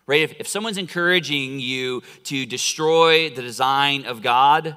Right? 0.06 0.22
If, 0.22 0.40
if 0.40 0.48
someone's 0.48 0.78
encouraging 0.78 1.60
you 1.60 2.02
to 2.24 2.44
destroy 2.44 3.30
the 3.30 3.42
design 3.42 4.04
of 4.04 4.20
god 4.20 4.76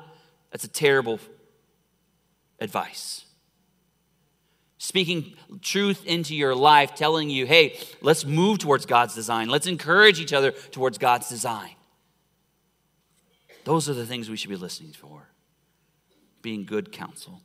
that's 0.52 0.64
a 0.64 0.70
terrible 0.70 1.20
advice 2.60 3.27
speaking 4.78 5.34
truth 5.62 6.06
into 6.06 6.36
your 6.36 6.56
life, 6.56 6.96
telling 6.96 7.30
you, 7.30 7.46
hey, 7.46 7.80
let's 8.02 8.26
move 8.26 8.60
towards 8.60 8.86
God's 8.86 9.16
design. 9.16 9.50
Let's 9.50 9.68
encourage 9.68 10.20
each 10.20 10.34
other 10.34 10.52
towards 10.52 10.98
God's 10.98 11.30
design. 11.30 11.72
Those 13.64 13.90
are 13.90 13.94
the 13.94 14.06
things 14.06 14.30
we 14.30 14.38
should 14.38 14.50
be 14.50 14.56
listening 14.56 14.94
for, 14.94 15.28
being 16.42 16.64
good 16.64 16.92
counsel. 16.92 17.42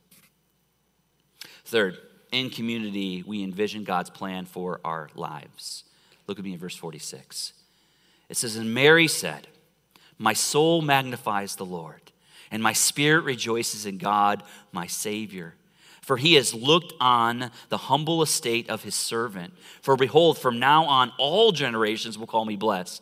Third, 1.65 1.97
in 2.31 2.49
community, 2.49 3.23
we 3.25 3.43
envision 3.43 3.83
God's 3.83 4.09
plan 4.09 4.45
for 4.45 4.79
our 4.85 5.09
lives. 5.15 5.83
Look 6.27 6.39
at 6.39 6.45
me 6.45 6.53
in 6.53 6.59
verse 6.59 6.75
46. 6.75 7.53
It 8.29 8.37
says, 8.37 8.55
And 8.55 8.73
Mary 8.73 9.07
said, 9.07 9.47
My 10.17 10.33
soul 10.33 10.81
magnifies 10.81 11.55
the 11.55 11.65
Lord, 11.65 12.11
and 12.51 12.63
my 12.63 12.73
spirit 12.73 13.25
rejoices 13.25 13.85
in 13.85 13.97
God, 13.97 14.43
my 14.71 14.87
Savior 14.87 15.55
for 16.03 16.17
he 16.17 16.33
has 16.35 16.53
looked 16.53 16.93
on 16.99 17.49
the 17.69 17.77
humble 17.77 18.21
estate 18.21 18.69
of 18.69 18.83
his 18.83 18.93
servant. 18.93 19.53
For 19.81 19.95
behold, 19.95 20.37
from 20.37 20.59
now 20.59 20.83
on 20.83 21.13
all 21.17 21.51
generations 21.53 22.17
will 22.17 22.27
call 22.27 22.45
me 22.45 22.57
blessed. 22.57 23.01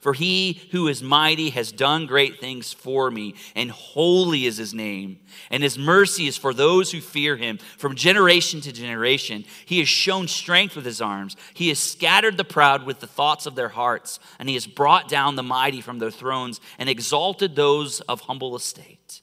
For 0.00 0.12
he 0.12 0.60
who 0.70 0.86
is 0.88 1.02
mighty 1.02 1.48
has 1.48 1.72
done 1.72 2.04
great 2.04 2.38
things 2.38 2.74
for 2.74 3.10
me, 3.10 3.36
and 3.56 3.70
holy 3.70 4.44
is 4.44 4.58
his 4.58 4.74
name. 4.74 5.20
And 5.50 5.62
his 5.62 5.78
mercy 5.78 6.26
is 6.26 6.36
for 6.36 6.52
those 6.52 6.92
who 6.92 7.00
fear 7.00 7.38
him 7.38 7.56
from 7.78 7.96
generation 7.96 8.60
to 8.60 8.72
generation. 8.72 9.46
He 9.64 9.78
has 9.78 9.88
shown 9.88 10.28
strength 10.28 10.76
with 10.76 10.84
his 10.84 11.00
arms. 11.00 11.36
He 11.54 11.70
has 11.70 11.78
scattered 11.78 12.36
the 12.36 12.44
proud 12.44 12.84
with 12.84 13.00
the 13.00 13.06
thoughts 13.06 13.46
of 13.46 13.54
their 13.54 13.70
hearts, 13.70 14.20
and 14.38 14.46
he 14.46 14.54
has 14.54 14.66
brought 14.66 15.08
down 15.08 15.36
the 15.36 15.42
mighty 15.42 15.80
from 15.80 15.98
their 15.98 16.10
thrones 16.10 16.60
and 16.78 16.90
exalted 16.90 17.56
those 17.56 18.02
of 18.02 18.20
humble 18.20 18.54
estate 18.54 19.22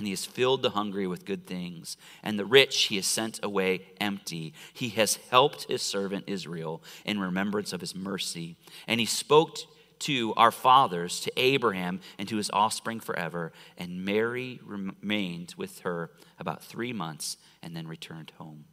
and 0.00 0.06
he 0.06 0.12
has 0.12 0.24
filled 0.24 0.62
the 0.62 0.70
hungry 0.70 1.06
with 1.06 1.26
good 1.26 1.46
things, 1.46 1.98
and 2.22 2.38
the 2.38 2.46
rich 2.46 2.84
he 2.84 2.96
has 2.96 3.04
sent 3.04 3.38
away 3.42 3.82
empty. 4.00 4.54
He 4.72 4.88
has 4.90 5.16
helped 5.30 5.64
his 5.64 5.82
servant 5.82 6.24
Israel 6.26 6.82
in 7.04 7.20
remembrance 7.20 7.74
of 7.74 7.82
his 7.82 7.94
mercy, 7.94 8.56
and 8.88 8.98
he 8.98 9.04
spoke 9.04 9.58
to 9.98 10.32
our 10.38 10.50
fathers, 10.50 11.20
to 11.20 11.32
Abraham, 11.36 12.00
and 12.18 12.26
to 12.30 12.38
his 12.38 12.50
offspring 12.50 12.98
forever. 12.98 13.52
And 13.76 14.02
Mary 14.02 14.58
remained 14.64 15.52
with 15.58 15.80
her 15.80 16.10
about 16.38 16.64
three 16.64 16.94
months 16.94 17.36
and 17.62 17.76
then 17.76 17.86
returned 17.86 18.32
home. 18.38 18.64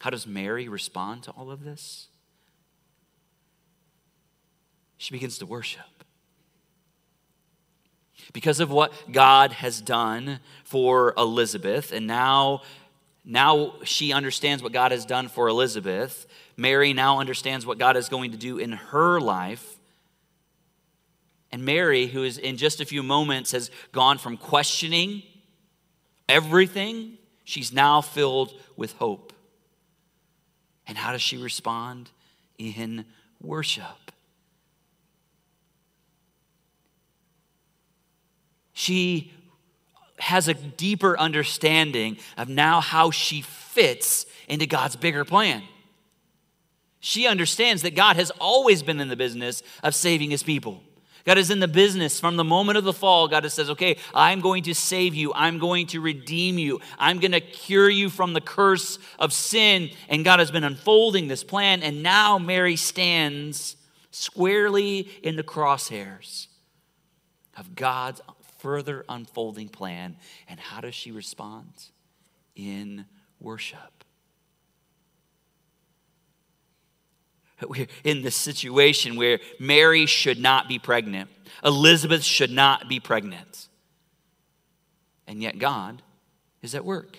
How 0.00 0.10
does 0.10 0.26
Mary 0.26 0.68
respond 0.68 1.22
to 1.22 1.30
all 1.30 1.50
of 1.50 1.64
this? 1.64 2.08
She 4.98 5.14
begins 5.14 5.38
to 5.38 5.46
worship 5.46 6.02
because 8.32 8.60
of 8.60 8.70
what 8.70 8.92
God 9.10 9.52
has 9.52 9.80
done 9.80 10.40
for 10.64 11.14
Elizabeth, 11.16 11.92
and 11.92 12.06
now, 12.06 12.62
now 13.24 13.74
she 13.84 14.12
understands 14.12 14.62
what 14.62 14.72
God 14.72 14.92
has 14.92 15.04
done 15.04 15.28
for 15.28 15.48
Elizabeth. 15.48 16.26
Mary 16.56 16.92
now 16.92 17.20
understands 17.20 17.66
what 17.66 17.78
God 17.78 17.96
is 17.96 18.08
going 18.08 18.32
to 18.32 18.36
do 18.36 18.58
in 18.58 18.72
her 18.72 19.20
life. 19.20 19.78
And 21.50 21.64
Mary, 21.64 22.06
who 22.06 22.24
is 22.24 22.38
in 22.38 22.56
just 22.56 22.80
a 22.80 22.86
few 22.86 23.02
moments 23.02 23.52
has 23.52 23.70
gone 23.92 24.18
from 24.18 24.36
questioning 24.38 25.22
everything, 26.28 27.18
she's 27.44 27.72
now 27.72 28.00
filled 28.00 28.54
with 28.76 28.92
hope. 28.92 29.32
And 30.86 30.96
how 30.96 31.12
does 31.12 31.22
she 31.22 31.36
respond? 31.36 32.10
In 32.58 33.04
worship. 33.40 34.12
She 38.82 39.30
has 40.18 40.48
a 40.48 40.54
deeper 40.54 41.16
understanding 41.16 42.16
of 42.36 42.48
now 42.48 42.80
how 42.80 43.12
she 43.12 43.40
fits 43.40 44.26
into 44.48 44.66
God's 44.66 44.96
bigger 44.96 45.24
plan. 45.24 45.62
She 46.98 47.28
understands 47.28 47.82
that 47.82 47.94
God 47.94 48.16
has 48.16 48.32
always 48.40 48.82
been 48.82 48.98
in 48.98 49.06
the 49.06 49.14
business 49.14 49.62
of 49.84 49.94
saving 49.94 50.30
his 50.30 50.42
people. 50.42 50.82
God 51.24 51.38
is 51.38 51.50
in 51.50 51.60
the 51.60 51.68
business 51.68 52.18
from 52.18 52.36
the 52.36 52.42
moment 52.42 52.76
of 52.76 52.82
the 52.82 52.92
fall. 52.92 53.28
God 53.28 53.48
says, 53.52 53.70
okay, 53.70 53.98
I'm 54.12 54.40
going 54.40 54.64
to 54.64 54.74
save 54.74 55.14
you. 55.14 55.32
I'm 55.32 55.60
going 55.60 55.86
to 55.88 56.00
redeem 56.00 56.58
you. 56.58 56.80
I'm 56.98 57.20
going 57.20 57.30
to 57.30 57.40
cure 57.40 57.88
you 57.88 58.10
from 58.10 58.32
the 58.32 58.40
curse 58.40 58.98
of 59.20 59.32
sin. 59.32 59.90
And 60.08 60.24
God 60.24 60.40
has 60.40 60.50
been 60.50 60.64
unfolding 60.64 61.28
this 61.28 61.44
plan. 61.44 61.84
And 61.84 62.02
now 62.02 62.36
Mary 62.36 62.74
stands 62.74 63.76
squarely 64.10 65.08
in 65.22 65.36
the 65.36 65.44
crosshairs 65.44 66.48
of 67.56 67.76
God's 67.76 68.20
further 68.62 69.04
unfolding 69.08 69.68
plan. 69.68 70.16
And 70.48 70.60
how 70.60 70.80
does 70.80 70.94
she 70.94 71.10
respond? 71.10 71.72
In 72.54 73.06
worship. 73.40 74.04
We're 77.68 77.88
in 78.04 78.22
this 78.22 78.36
situation 78.36 79.16
where 79.16 79.40
Mary 79.58 80.06
should 80.06 80.38
not 80.38 80.68
be 80.68 80.78
pregnant, 80.78 81.28
Elizabeth 81.64 82.22
should 82.22 82.50
not 82.50 82.88
be 82.88 83.00
pregnant. 83.00 83.68
And 85.26 85.42
yet 85.42 85.58
God 85.58 86.02
is 86.62 86.74
at 86.74 86.84
work. 86.84 87.18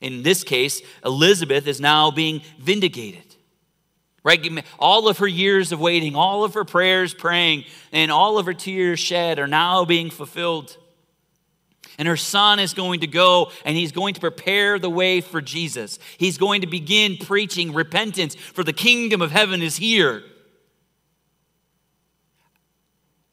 In 0.00 0.22
this 0.22 0.44
case, 0.44 0.80
Elizabeth 1.04 1.66
is 1.66 1.80
now 1.80 2.10
being 2.10 2.42
vindicated. 2.58 3.29
Right? 4.22 4.64
All 4.78 5.08
of 5.08 5.18
her 5.18 5.26
years 5.26 5.72
of 5.72 5.80
waiting, 5.80 6.14
all 6.14 6.44
of 6.44 6.54
her 6.54 6.64
prayers 6.64 7.14
praying, 7.14 7.64
and 7.90 8.10
all 8.12 8.38
of 8.38 8.46
her 8.46 8.54
tears 8.54 9.00
shed 9.00 9.38
are 9.38 9.46
now 9.46 9.84
being 9.84 10.10
fulfilled. 10.10 10.76
And 11.98 12.06
her 12.08 12.16
son 12.16 12.58
is 12.58 12.72
going 12.72 13.00
to 13.00 13.06
go 13.06 13.50
and 13.64 13.76
he's 13.76 13.92
going 13.92 14.14
to 14.14 14.20
prepare 14.20 14.78
the 14.78 14.88
way 14.88 15.20
for 15.20 15.40
Jesus. 15.40 15.98
He's 16.16 16.38
going 16.38 16.62
to 16.62 16.66
begin 16.66 17.18
preaching 17.18 17.74
repentance, 17.74 18.34
for 18.34 18.64
the 18.64 18.72
kingdom 18.72 19.20
of 19.20 19.30
heaven 19.30 19.62
is 19.62 19.76
here. 19.76 20.22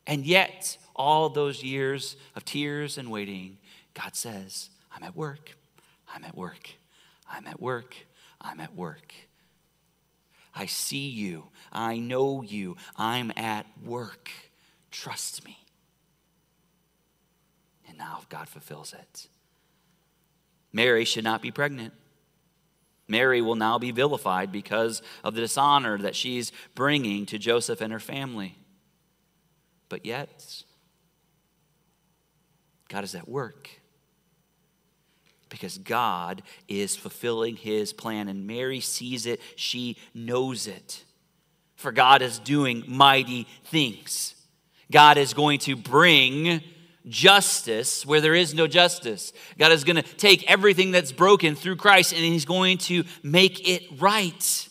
And 0.06 0.26
yet, 0.26 0.78
all 0.96 1.30
those 1.30 1.64
years 1.64 2.16
of 2.36 2.46
tears 2.46 2.98
and 2.98 3.12
waiting, 3.12 3.58
God 3.94 4.16
says, 4.16 4.70
I'm 4.92 5.04
at 5.04 5.16
work, 5.16 5.56
I'm 6.14 6.24
at 6.24 6.36
work, 6.36 6.70
I'm 7.30 7.46
at 7.46 7.62
work, 7.62 7.96
I'm 8.42 8.60
at 8.60 8.74
work. 8.76 9.14
I 10.58 10.66
see 10.66 11.08
you. 11.10 11.50
I 11.72 11.98
know 11.98 12.42
you. 12.42 12.78
I'm 12.96 13.32
at 13.36 13.68
work. 13.86 14.32
Trust 14.90 15.46
me. 15.46 15.60
And 17.88 17.98
now 17.98 18.22
God 18.30 18.50
fulfills 18.50 18.94
it. 18.94 19.28
Mary 20.74 21.06
should 21.06 21.24
not 21.24 21.44
be 21.44 21.52
pregnant. 21.52 21.94
Mary 23.08 23.40
will 23.40 23.56
now 23.56 23.78
be 23.78 23.92
vilified 23.92 24.52
because 24.52 25.02
of 25.24 25.36
the 25.36 25.42
dishonor 25.42 25.98
that 26.00 26.16
she's 26.16 26.52
bringing 26.74 27.26
to 27.28 27.38
Joseph 27.38 27.80
and 27.80 27.94
her 27.94 28.00
family. 28.00 28.58
But 29.90 30.06
yet, 30.06 30.64
God 32.90 33.04
is 33.04 33.16
at 33.16 33.30
work. 33.30 33.70
Because 35.50 35.78
God 35.78 36.44
is 36.68 36.96
fulfilling 36.96 37.56
his 37.56 37.94
plan, 37.94 38.28
and 38.28 38.48
Mary 38.48 38.80
sees 38.80 39.26
it, 39.26 39.42
she 39.56 39.98
knows 40.14 40.68
it. 40.68 41.04
For 41.76 41.92
God 41.92 42.22
is 42.22 42.40
doing 42.40 42.84
mighty 42.88 43.48
things. 43.66 44.36
God 44.92 45.18
is 45.18 45.34
going 45.34 45.60
to 45.60 45.76
bring 45.76 46.62
justice 47.08 48.06
where 48.06 48.22
there 48.22 48.36
is 48.36 48.54
no 48.54 48.68
justice. 48.68 49.32
God 49.58 49.72
is 49.72 49.84
going 49.84 49.96
to 49.96 50.02
take 50.02 50.50
everything 50.50 50.92
that's 50.92 51.12
broken 51.12 51.56
through 51.56 51.78
Christ 51.78 52.14
and 52.14 52.22
he's 52.22 52.46
going 52.46 52.78
to 52.80 53.04
make 53.24 53.68
it 53.68 53.84
right. 54.00 54.68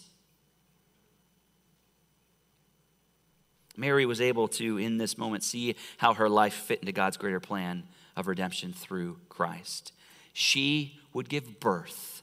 Mary 3.77 4.07
was 4.07 4.20
able 4.20 4.49
to, 4.49 4.79
in 4.79 4.97
this 4.97 5.18
moment, 5.18 5.45
see 5.45 5.77
how 5.99 6.14
her 6.14 6.29
life 6.29 6.55
fit 6.55 6.81
into 6.81 6.93
God's 6.93 7.16
greater 7.16 7.41
plan 7.41 7.85
of 8.16 8.27
redemption 8.27 8.72
through 8.72 9.18
Christ. 9.29 9.93
She 10.39 10.99
would 11.12 11.28
give 11.28 11.61
birth 11.61 12.22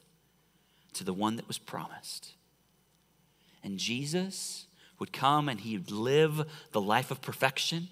to 0.94 1.04
the 1.04 1.14
one 1.14 1.36
that 1.38 1.48
was 1.48 1.58
promised. 1.58 2.34
And 3.64 3.80
Jesus 3.80 4.66
would 5.00 5.12
come 5.12 5.50
and 5.50 5.60
he'd 5.60 5.90
live 5.90 6.48
the 6.72 6.82
life 6.82 7.10
of 7.12 7.22
perfection 7.22 7.88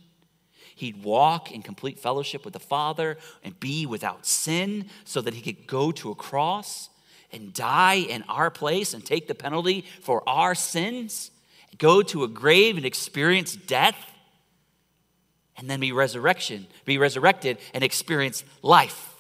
He'd 0.82 1.03
walk 1.03 1.51
in 1.51 1.61
complete 1.61 1.99
fellowship 1.99 2.43
with 2.43 2.53
the 2.53 2.59
Father 2.59 3.19
and 3.43 3.59
be 3.59 3.86
without 3.86 4.26
sin 4.26 4.88
so 5.05 5.22
that 5.22 5.36
he 5.36 5.41
could 5.41 5.67
go 5.67 5.91
to 5.91 6.09
a 6.09 6.15
cross 6.15 6.89
and 7.32 7.53
die 7.53 7.97
in 7.97 8.24
our 8.28 8.49
place 8.49 8.95
and 8.95 9.05
take 9.05 9.28
the 9.28 9.36
penalty 9.36 9.86
for 10.01 10.28
our 10.28 10.55
sins, 10.55 11.30
go 11.78 12.01
to 12.01 12.24
a 12.24 12.28
grave 12.28 12.78
and 12.78 12.86
experience 12.86 13.55
death, 13.55 13.95
and 15.55 15.69
then 15.69 15.80
be 15.80 15.91
resurrection, 15.91 16.65
be 16.84 16.97
resurrected 16.97 17.59
and 17.76 17.84
experience 17.84 18.43
life. 18.63 19.11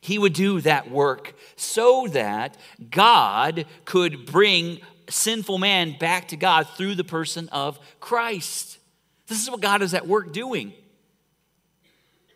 He 0.00 0.18
would 0.18 0.32
do 0.32 0.60
that 0.60 0.90
work 0.90 1.34
so 1.56 2.06
that 2.08 2.56
God 2.90 3.66
could 3.84 4.26
bring 4.26 4.80
sinful 5.08 5.58
man 5.58 5.96
back 5.98 6.28
to 6.28 6.36
God 6.36 6.68
through 6.76 6.94
the 6.94 7.04
person 7.04 7.48
of 7.50 7.78
Christ. 8.00 8.78
This 9.26 9.42
is 9.42 9.50
what 9.50 9.60
God 9.60 9.82
is 9.82 9.94
at 9.94 10.06
work 10.06 10.32
doing. 10.32 10.72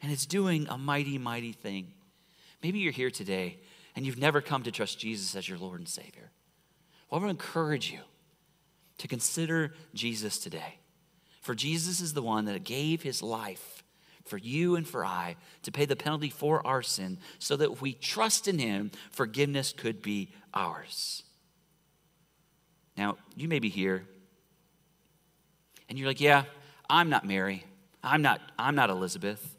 And 0.03 0.11
it's 0.11 0.27
doing 0.27 0.67
a 0.69 0.77
mighty, 0.77 1.19
mighty 1.19 1.53
thing. 1.53 1.93
Maybe 2.63 2.81
you're 2.81 2.93
here 2.93 3.11
today 3.11 3.59
and 3.95 4.05
you've 4.05 4.19
never 4.19 4.41
come 4.41 4.63
to 4.65 4.73
trust 4.73 4.99
Jesus 4.99 5.37
as 5.37 5.49
your 5.49 5.59
Lord 5.59 5.79
and 5.79 5.89
Savior. 5.89 6.31
Well, 7.09 7.21
I 7.21 7.25
want 7.25 7.39
to 7.39 7.45
encourage 7.45 7.93
you 7.93 8.01
to 8.99 9.09
consider 9.09 9.75
Jesus 9.95 10.39
today. 10.39 10.79
For 11.41 11.55
Jesus 11.55 12.01
is 12.01 12.15
the 12.15 12.23
one 12.23 12.45
that 12.47 12.65
gave 12.65 13.03
his 13.03 13.23
life 13.23 13.82
for 14.25 14.39
you 14.39 14.77
and 14.77 14.87
for 14.87 15.05
I 15.05 15.37
to 15.63 15.73
pay 15.73 15.85
the 15.85 15.97
penalty 15.97 16.31
for 16.31 16.67
our 16.67 16.83
sin 16.83 17.19
so 17.39 17.57
that 17.57 17.71
if 17.71 17.83
we 17.83 17.93
trust 17.93 18.49
in 18.49 18.59
him, 18.59 18.91
forgiveness 19.11 19.73
could 19.73 20.03
be 20.03 20.31
ours. 20.55 21.23
Now, 22.97 23.17
you 23.37 23.49
may 23.49 23.59
be 23.59 23.69
here 23.69 24.07
and 25.89 25.99
you're 25.99 26.09
like, 26.09 26.21
yeah, 26.21 26.45
I'm 26.89 27.11
not 27.11 27.27
Mary. 27.27 27.65
I'm 28.03 28.23
not, 28.23 28.41
I'm 28.59 28.75
not 28.75 28.91
Elizabeth. 28.91 29.57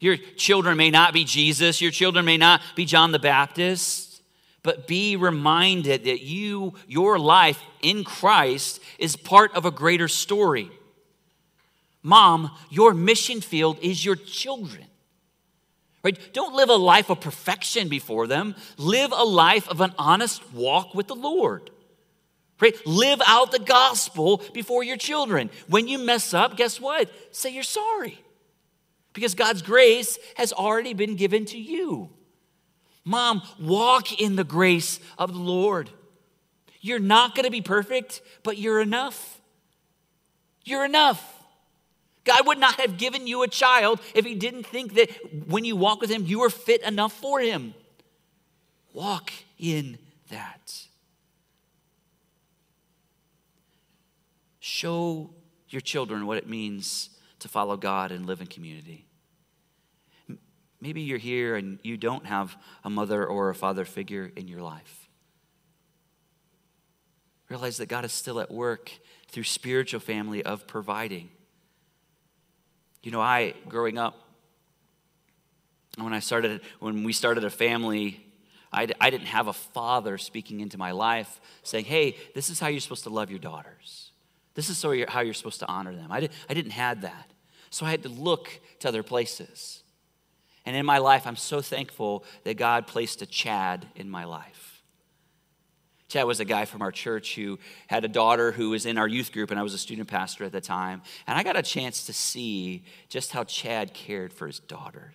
Your 0.00 0.16
children 0.16 0.76
may 0.76 0.90
not 0.90 1.12
be 1.12 1.24
Jesus. 1.24 1.80
Your 1.80 1.90
children 1.90 2.24
may 2.24 2.36
not 2.36 2.60
be 2.76 2.84
John 2.84 3.12
the 3.12 3.18
Baptist. 3.18 4.22
But 4.62 4.86
be 4.86 5.16
reminded 5.16 6.04
that 6.04 6.20
you, 6.22 6.74
your 6.86 7.18
life 7.18 7.60
in 7.80 8.04
Christ, 8.04 8.80
is 8.98 9.16
part 9.16 9.54
of 9.54 9.64
a 9.64 9.70
greater 9.70 10.08
story. 10.08 10.70
Mom, 12.02 12.50
your 12.70 12.94
mission 12.94 13.40
field 13.40 13.78
is 13.82 14.04
your 14.04 14.16
children. 14.16 14.84
Right? 16.04 16.18
Don't 16.32 16.54
live 16.54 16.68
a 16.68 16.76
life 16.76 17.10
of 17.10 17.20
perfection 17.20 17.88
before 17.88 18.26
them. 18.26 18.54
Live 18.76 19.12
a 19.12 19.24
life 19.24 19.68
of 19.68 19.80
an 19.80 19.92
honest 19.98 20.52
walk 20.52 20.94
with 20.94 21.08
the 21.08 21.16
Lord. 21.16 21.70
Right? 22.60 22.74
Live 22.86 23.20
out 23.26 23.50
the 23.50 23.58
gospel 23.58 24.42
before 24.54 24.84
your 24.84 24.96
children. 24.96 25.50
When 25.68 25.88
you 25.88 25.98
mess 25.98 26.32
up, 26.32 26.56
guess 26.56 26.80
what? 26.80 27.10
Say 27.34 27.50
you're 27.50 27.62
sorry. 27.62 28.18
Because 29.12 29.34
God's 29.34 29.62
grace 29.62 30.18
has 30.36 30.52
already 30.52 30.94
been 30.94 31.16
given 31.16 31.44
to 31.46 31.58
you. 31.58 32.10
Mom, 33.04 33.42
walk 33.58 34.20
in 34.20 34.36
the 34.36 34.44
grace 34.44 35.00
of 35.18 35.32
the 35.32 35.38
Lord. 35.38 35.90
You're 36.80 36.98
not 37.00 37.34
going 37.34 37.44
to 37.44 37.50
be 37.50 37.62
perfect, 37.62 38.20
but 38.42 38.58
you're 38.58 38.80
enough. 38.80 39.40
You're 40.64 40.84
enough. 40.84 41.37
God 42.28 42.46
would 42.46 42.58
not 42.58 42.74
have 42.74 42.98
given 42.98 43.26
you 43.26 43.42
a 43.42 43.48
child 43.48 44.00
if 44.14 44.24
He 44.24 44.34
didn't 44.34 44.64
think 44.64 44.94
that 44.94 45.10
when 45.48 45.64
you 45.64 45.74
walk 45.74 46.00
with 46.00 46.10
Him, 46.10 46.26
you 46.26 46.42
are 46.42 46.50
fit 46.50 46.82
enough 46.82 47.12
for 47.12 47.40
Him. 47.40 47.74
Walk 48.92 49.32
in 49.58 49.98
that. 50.28 50.86
Show 54.60 55.30
your 55.68 55.80
children 55.80 56.26
what 56.26 56.36
it 56.36 56.48
means 56.48 57.10
to 57.38 57.48
follow 57.48 57.76
God 57.76 58.12
and 58.12 58.26
live 58.26 58.40
in 58.40 58.46
community. 58.46 59.06
Maybe 60.80 61.00
you're 61.00 61.18
here 61.18 61.56
and 61.56 61.78
you 61.82 61.96
don't 61.96 62.26
have 62.26 62.56
a 62.84 62.90
mother 62.90 63.26
or 63.26 63.48
a 63.48 63.54
father 63.54 63.84
figure 63.84 64.30
in 64.36 64.46
your 64.46 64.60
life. 64.60 65.08
Realize 67.48 67.78
that 67.78 67.88
God 67.88 68.04
is 68.04 68.12
still 68.12 68.38
at 68.38 68.50
work 68.50 68.92
through 69.28 69.44
spiritual 69.44 70.00
family 70.00 70.44
of 70.44 70.66
providing. 70.66 71.30
You 73.02 73.10
know, 73.10 73.20
I, 73.20 73.54
growing 73.68 73.98
up, 73.98 74.16
when 75.96 76.12
I 76.12 76.20
started, 76.20 76.60
when 76.80 77.04
we 77.04 77.12
started 77.12 77.44
a 77.44 77.50
family, 77.50 78.24
I, 78.72 78.88
I 79.00 79.10
didn't 79.10 79.26
have 79.28 79.48
a 79.48 79.52
father 79.52 80.18
speaking 80.18 80.60
into 80.60 80.78
my 80.78 80.92
life 80.92 81.40
saying, 81.62 81.86
hey, 81.86 82.16
this 82.34 82.50
is 82.50 82.60
how 82.60 82.68
you're 82.68 82.80
supposed 82.80 83.04
to 83.04 83.10
love 83.10 83.30
your 83.30 83.38
daughters. 83.38 84.12
This 84.54 84.68
is 84.70 84.78
so 84.78 84.90
you're, 84.90 85.08
how 85.08 85.20
you're 85.20 85.34
supposed 85.34 85.60
to 85.60 85.68
honor 85.68 85.94
them. 85.94 86.10
I, 86.10 86.20
did, 86.20 86.32
I 86.48 86.54
didn't 86.54 86.72
have 86.72 87.02
that. 87.02 87.30
So 87.70 87.86
I 87.86 87.90
had 87.90 88.02
to 88.02 88.08
look 88.08 88.60
to 88.80 88.88
other 88.88 89.02
places. 89.02 89.82
And 90.66 90.76
in 90.76 90.84
my 90.84 90.98
life, 90.98 91.26
I'm 91.26 91.36
so 91.36 91.60
thankful 91.60 92.24
that 92.44 92.56
God 92.56 92.86
placed 92.86 93.22
a 93.22 93.26
Chad 93.26 93.86
in 93.94 94.10
my 94.10 94.24
life. 94.24 94.67
Chad 96.08 96.26
was 96.26 96.40
a 96.40 96.44
guy 96.44 96.64
from 96.64 96.80
our 96.80 96.90
church 96.90 97.34
who 97.34 97.58
had 97.86 98.04
a 98.04 98.08
daughter 98.08 98.50
who 98.50 98.70
was 98.70 98.86
in 98.86 98.96
our 98.96 99.06
youth 99.06 99.30
group, 99.30 99.50
and 99.50 99.60
I 99.60 99.62
was 99.62 99.74
a 99.74 99.78
student 99.78 100.08
pastor 100.08 100.44
at 100.44 100.52
the 100.52 100.60
time. 100.60 101.02
And 101.26 101.38
I 101.38 101.42
got 101.42 101.56
a 101.56 101.62
chance 101.62 102.06
to 102.06 102.14
see 102.14 102.82
just 103.10 103.32
how 103.32 103.44
Chad 103.44 103.92
cared 103.92 104.32
for 104.32 104.46
his 104.46 104.58
daughter. 104.58 105.12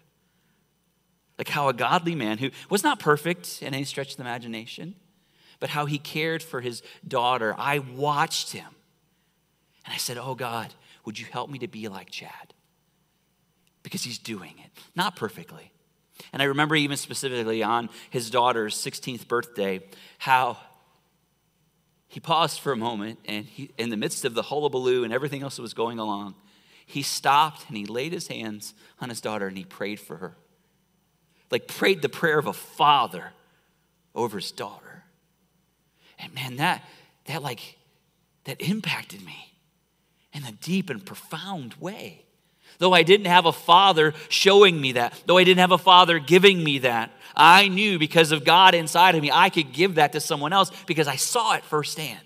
Like 1.39 1.50
how 1.50 1.68
a 1.68 1.74
godly 1.74 2.14
man 2.14 2.38
who 2.38 2.52
was 2.70 2.84
not 2.84 3.00
perfect 3.00 3.64
in 3.64 3.74
any 3.74 3.86
stretch 3.86 4.12
of 4.12 4.18
the 4.18 4.24
imagination, 4.24 4.94
but 5.60 5.70
how 5.70 5.88
he 5.88 5.98
cared 5.98 6.44
for 6.44 6.62
his 6.62 6.84
daughter. 7.08 7.56
I 7.58 7.80
watched 7.80 8.52
him 8.52 8.68
and 9.86 9.94
I 9.94 9.98
said, 9.98 10.20
Oh 10.20 10.36
God, 10.36 10.74
would 11.06 11.18
you 11.18 11.26
help 11.26 11.50
me 11.50 11.58
to 11.60 11.68
be 11.68 11.88
like 11.88 12.12
Chad? 12.12 12.54
Because 13.82 14.04
he's 14.04 14.20
doing 14.20 14.54
it, 14.64 14.70
not 14.96 15.16
perfectly. 15.16 15.72
And 16.32 16.41
I 16.41 16.46
remember 16.46 16.76
even 16.76 16.98
specifically 16.98 17.64
on 17.64 17.89
his 18.12 18.30
daughter's 18.30 18.76
16th 18.76 19.28
birthday, 19.28 19.82
how 20.20 20.58
he 22.14 22.20
paused 22.20 22.59
for 22.59 22.72
a 22.72 22.78
moment 22.78 23.18
and 23.26 23.43
he, 23.45 23.72
in 23.76 23.89
the 23.89 23.97
midst 23.97 24.24
of 24.24 24.36
the 24.36 24.43
hullabaloo 24.43 25.03
and 25.03 25.11
everything 25.11 25.41
else 25.41 25.55
that 25.55 25.64
was 25.64 25.74
going 25.74 25.97
along, 25.97 26.36
he 26.86 27.01
stopped 27.01 27.66
and 27.68 27.76
he 27.76 27.88
laid 27.88 28.14
his 28.14 28.28
hands 28.28 28.76
on 29.01 29.09
his 29.09 29.20
daughter 29.20 29.47
and 29.47 29.57
he 29.57 29.64
prayed 29.64 29.99
for 29.99 30.18
her. 30.18 30.38
Like 31.49 31.68
prayed 31.68 32.03
the 32.03 32.09
prayer 32.09 32.38
of 32.38 32.45
a 32.45 32.53
father 32.53 33.34
over 34.14 34.38
his 34.38 34.51
daughter. 34.51 35.05
And 36.20 36.32
man, 36.36 36.57
that 36.57 36.84
that 37.26 37.41
like 37.41 37.80
that 38.43 38.61
impacted 38.61 39.26
me 39.26 39.55
in 40.34 40.43
a 40.43 40.51
deep 40.51 40.91
and 40.91 41.03
profound 41.03 41.74
way. 41.80 42.26
Though 42.80 42.93
I 42.93 43.03
didn't 43.03 43.28
have 43.28 43.45
a 43.45 43.51
father 43.51 44.13
showing 44.30 44.80
me 44.80 44.93
that, 44.93 45.13
though 45.26 45.38
I 45.38 45.43
didn't 45.43 45.59
have 45.59 45.71
a 45.71 45.78
father 45.78 46.19
giving 46.19 46.63
me 46.63 46.80
that, 46.80 47.11
I 47.36 47.67
knew 47.67 47.97
because 47.97 48.32
of 48.32 48.43
God 48.43 48.76
inside 48.76 49.15
of 49.15 49.21
me, 49.21 49.32
I 49.32 49.49
could 49.49 49.74
give 49.74 49.95
that 49.95 50.13
to 50.13 50.19
someone 50.19 50.53
else 50.53 50.71
because 50.86 51.07
I 51.07 51.15
saw 51.15 51.53
it 51.55 51.63
firsthand. 51.63 52.19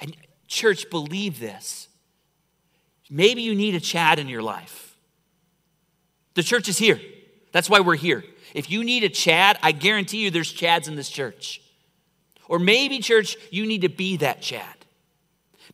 And, 0.00 0.16
church, 0.48 0.90
believe 0.90 1.38
this. 1.38 1.88
Maybe 3.08 3.42
you 3.42 3.54
need 3.54 3.74
a 3.74 3.80
Chad 3.80 4.18
in 4.18 4.28
your 4.28 4.42
life. 4.42 4.96
The 6.34 6.42
church 6.42 6.68
is 6.68 6.78
here. 6.78 7.00
That's 7.52 7.68
why 7.68 7.80
we're 7.80 7.96
here. 7.96 8.24
If 8.54 8.70
you 8.70 8.84
need 8.84 9.04
a 9.04 9.08
Chad, 9.08 9.58
I 9.62 9.72
guarantee 9.72 10.18
you 10.18 10.30
there's 10.30 10.52
Chads 10.52 10.88
in 10.88 10.94
this 10.94 11.08
church. 11.08 11.60
Or 12.48 12.58
maybe, 12.58 13.00
church, 13.00 13.36
you 13.50 13.66
need 13.66 13.82
to 13.82 13.88
be 13.88 14.18
that 14.18 14.42
Chad. 14.42 14.81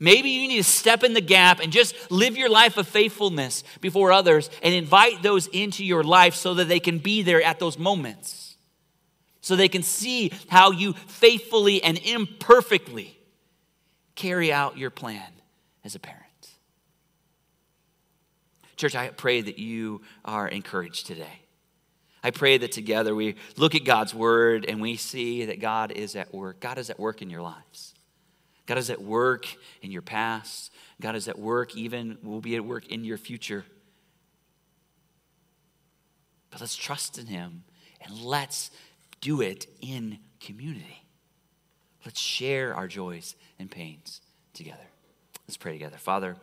Maybe 0.01 0.31
you 0.31 0.47
need 0.47 0.59
to 0.59 0.65
step 0.65 1.03
in 1.03 1.13
the 1.13 1.21
gap 1.21 1.61
and 1.61 1.73
just 1.73 2.11
live 2.11 2.37
your 2.37 2.49
life 2.49 2.77
of 2.77 2.87
faithfulness 2.87 3.65
before 3.81 4.13
others 4.13 4.49
and 4.63 4.75
invite 4.75 5.23
those 5.23 5.49
into 5.49 5.85
your 5.85 6.05
life 6.05 6.35
so 6.35 6.55
that 6.55 6.69
they 6.69 6.79
can 6.79 6.99
be 6.99 7.23
there 7.23 7.43
at 7.43 7.59
those 7.59 7.79
moments. 7.79 8.57
So 9.41 9.57
they 9.57 9.69
can 9.69 9.83
see 9.83 10.33
how 10.49 10.71
you 10.71 10.93
faithfully 10.93 11.83
and 11.83 11.99
imperfectly 11.99 13.19
carry 14.15 14.53
out 14.53 14.79
your 14.79 14.91
plan 14.91 15.33
as 15.85 15.95
a 15.95 15.99
parent. 15.99 16.25
Church, 18.77 18.95
I 18.95 19.09
pray 19.09 19.41
that 19.41 19.59
you 19.59 20.03
are 20.25 20.47
encouraged 20.47 21.07
today. 21.07 21.41
I 22.23 22.31
pray 22.31 22.59
that 22.59 22.71
together 22.71 23.15
we 23.15 23.35
look 23.57 23.75
at 23.75 23.85
God's 23.85 24.15
word 24.15 24.65
and 24.69 24.81
we 24.81 24.97
see 24.97 25.47
that 25.47 25.61
God 25.61 25.93
is 25.93 26.15
at 26.15 26.33
work. 26.33 26.61
God 26.61 26.79
is 26.79 26.91
at 26.91 26.99
work 27.01 27.23
in 27.23 27.31
your 27.31 27.43
lives. 27.43 27.88
God 28.69 28.77
is 28.77 28.91
at 28.91 29.01
work 29.01 29.47
in 29.81 29.91
your 29.91 30.03
past. 30.03 30.71
God 31.01 31.17
is 31.17 31.27
at 31.27 31.39
work, 31.39 31.75
even 31.75 32.19
will 32.23 32.43
be 32.43 32.55
at 32.55 32.63
work 32.63 32.87
in 32.89 33.03
your 33.03 33.17
future. 33.17 33.65
But 36.51 36.61
let's 36.61 36.77
trust 36.77 37.17
in 37.17 37.29
Him 37.29 37.65
and 38.03 38.21
let's 38.21 38.71
do 39.23 39.41
it 39.41 39.67
in 39.81 40.19
community. 40.39 41.03
Let's 42.05 42.21
share 42.21 42.75
our 42.75 42.87
joys 42.87 43.37
and 43.59 43.71
pains 43.71 44.21
together. 44.53 44.87
Let's 45.47 45.57
pray 45.57 45.73
together. 45.73 45.97
Father, 45.97 46.37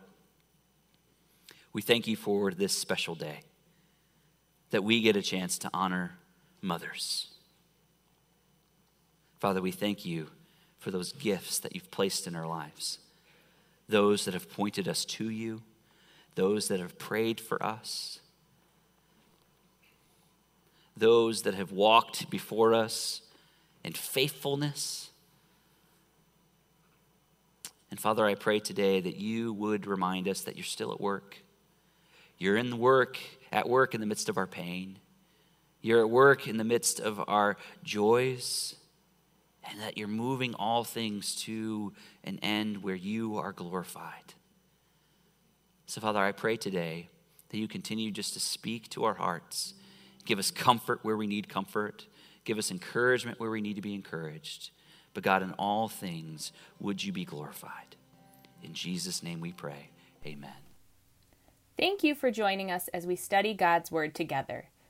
we 1.72 1.80
thank 1.80 2.08
you 2.08 2.16
for 2.16 2.50
this 2.50 2.76
special 2.76 3.14
day 3.14 3.42
that 4.70 4.82
we 4.82 5.00
get 5.00 5.14
a 5.14 5.22
chance 5.22 5.58
to 5.58 5.70
honor 5.72 6.18
mothers. 6.60 7.28
Father, 9.38 9.62
we 9.62 9.70
thank 9.70 10.04
you 10.04 10.26
for 10.78 10.90
those 10.90 11.12
gifts 11.12 11.58
that 11.60 11.74
you've 11.74 11.90
placed 11.90 12.26
in 12.26 12.36
our 12.36 12.46
lives, 12.46 12.98
those 13.88 14.24
that 14.24 14.34
have 14.34 14.50
pointed 14.50 14.88
us 14.88 15.04
to 15.04 15.30
you, 15.30 15.62
those 16.34 16.68
that 16.68 16.80
have 16.80 16.98
prayed 16.98 17.40
for 17.40 17.62
us, 17.62 18.20
those 20.96 21.42
that 21.42 21.54
have 21.54 21.72
walked 21.72 22.30
before 22.30 22.72
us 22.72 23.22
in 23.84 23.92
faithfulness. 23.92 25.10
And 27.90 28.00
Father, 28.00 28.26
I 28.26 28.34
pray 28.34 28.60
today 28.60 29.00
that 29.00 29.16
you 29.16 29.52
would 29.52 29.86
remind 29.86 30.28
us 30.28 30.42
that 30.42 30.56
you're 30.56 30.64
still 30.64 30.92
at 30.92 31.00
work. 31.00 31.38
You're 32.38 32.56
in 32.56 32.70
the 32.70 32.76
work, 32.76 33.18
at 33.52 33.68
work 33.68 33.94
in 33.94 34.00
the 34.00 34.06
midst 34.06 34.28
of 34.28 34.36
our 34.36 34.46
pain. 34.46 34.98
You're 35.80 36.00
at 36.00 36.10
work 36.10 36.48
in 36.48 36.56
the 36.56 36.64
midst 36.64 36.98
of 37.00 37.22
our 37.28 37.56
joys, 37.84 38.74
and 39.70 39.80
that 39.80 39.98
you're 39.98 40.08
moving 40.08 40.54
all 40.54 40.84
things 40.84 41.34
to 41.42 41.92
an 42.24 42.38
end 42.42 42.82
where 42.82 42.94
you 42.94 43.36
are 43.36 43.52
glorified. 43.52 44.34
So, 45.86 46.00
Father, 46.00 46.20
I 46.20 46.32
pray 46.32 46.56
today 46.56 47.08
that 47.48 47.58
you 47.58 47.68
continue 47.68 48.10
just 48.10 48.34
to 48.34 48.40
speak 48.40 48.88
to 48.90 49.04
our 49.04 49.14
hearts, 49.14 49.74
give 50.24 50.38
us 50.38 50.50
comfort 50.50 51.00
where 51.02 51.16
we 51.16 51.26
need 51.26 51.48
comfort, 51.48 52.06
give 52.44 52.58
us 52.58 52.70
encouragement 52.70 53.38
where 53.38 53.50
we 53.50 53.60
need 53.60 53.76
to 53.76 53.82
be 53.82 53.94
encouraged. 53.94 54.70
But, 55.14 55.22
God, 55.22 55.42
in 55.42 55.52
all 55.52 55.88
things, 55.88 56.52
would 56.80 57.02
you 57.02 57.12
be 57.12 57.24
glorified? 57.24 57.96
In 58.62 58.74
Jesus' 58.74 59.22
name 59.22 59.40
we 59.40 59.52
pray. 59.52 59.90
Amen. 60.26 60.50
Thank 61.78 62.02
you 62.02 62.14
for 62.14 62.30
joining 62.30 62.70
us 62.70 62.88
as 62.88 63.06
we 63.06 63.16
study 63.16 63.54
God's 63.54 63.90
Word 63.90 64.14
together. 64.14 64.66